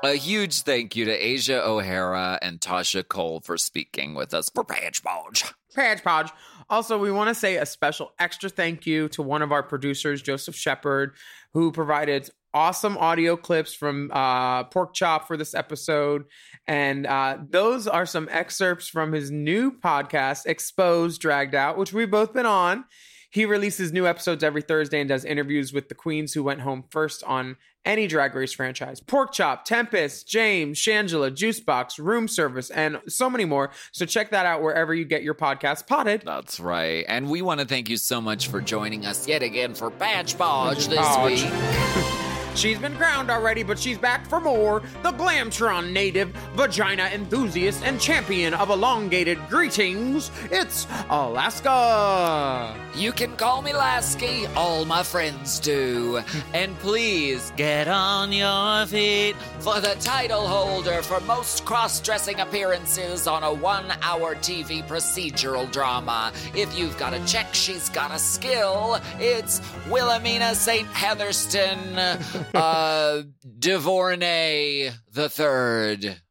[0.03, 4.63] A huge thank you to Asia O'Hara and Tasha Kohl for speaking with us for
[4.63, 5.43] Page Bulge.
[5.75, 6.29] Page Podge.
[6.69, 10.21] Also, we want to say a special extra thank you to one of our producers,
[10.21, 11.15] Joseph Shepard,
[11.53, 16.25] who provided awesome audio clips from uh, Pork Chop for this episode.
[16.67, 22.11] And uh, those are some excerpts from his new podcast, Exposed Dragged Out, which we've
[22.11, 22.85] both been on.
[23.29, 26.85] He releases new episodes every Thursday and does interviews with the queens who went home
[26.89, 28.99] first on any Drag Race franchise.
[28.99, 33.71] Pork Chop, Tempest, James, Shangela, Juicebox, Room Service, and so many more.
[33.91, 36.23] So check that out wherever you get your podcast potted.
[36.25, 37.05] That's right.
[37.07, 40.37] And we want to thank you so much for joining us yet again for Batch
[40.37, 42.23] Podge this week.
[42.57, 44.81] She's been crowned already, but she's back for more.
[45.03, 50.31] The Glamtron native, vagina enthusiast, and champion of elongated greetings.
[50.49, 52.75] It's Alaska.
[52.95, 56.19] You can call me Lasky, all my friends do.
[56.55, 63.27] and please get on your feet for the title holder for most cross dressing appearances
[63.27, 66.33] on a one hour TV procedural drama.
[66.55, 68.99] If you've got a check, she's got a skill.
[69.19, 70.87] It's Wilhelmina St.
[70.87, 73.23] Heatherston uh,
[73.59, 76.21] Devornay the Third.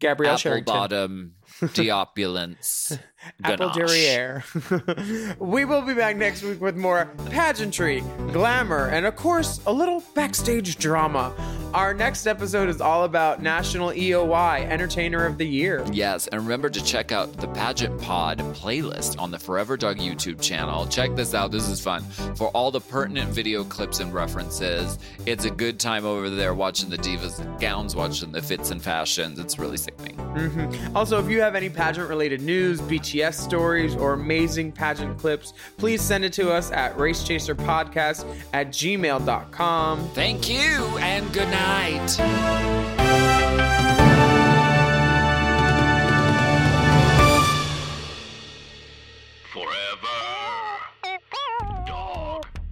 [0.00, 0.64] Gabrielle Apple Sherrington.
[0.74, 1.34] bottom,
[1.74, 2.98] deopulence.
[3.42, 4.44] Apple derriere.
[5.38, 8.00] we will be back next week with more pageantry,
[8.32, 11.32] glamour, and of course, a little backstage drama.
[11.74, 15.84] Our next episode is all about National EOY Entertainer of the Year.
[15.92, 20.40] Yes, and remember to check out the Pageant Pod playlist on the Forever Dog YouTube
[20.40, 20.86] channel.
[20.86, 22.04] Check this out, this is fun.
[22.36, 26.90] For all the pertinent video clips and references, it's a good time over there watching
[26.90, 29.40] the divas in gowns, watching the fits and fashions.
[29.40, 30.16] It's really sickening.
[30.16, 30.94] Mhm.
[30.94, 32.80] Also, if you have any pageant related news,
[33.14, 40.08] BTS stories, or amazing pageant clips, please send it to us at racechaserpodcast at gmail.com.
[40.10, 42.18] Thank you and good night.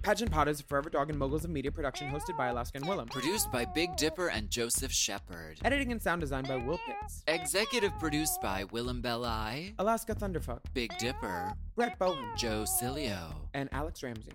[0.03, 2.85] Pageant Pod is a Forever Dog and Moguls of Media production hosted by Alaska and
[2.85, 3.09] Willam.
[3.09, 5.59] Produced by Big Dipper and Joseph Shepard.
[5.63, 7.23] Editing and sound design by Will Pitts.
[7.27, 13.33] Executive produced by Willam Belli, Alaska Thunderfuck, Big Dipper, Brett Bowen, Joe Cilio.
[13.53, 14.33] and Alex Ramsey.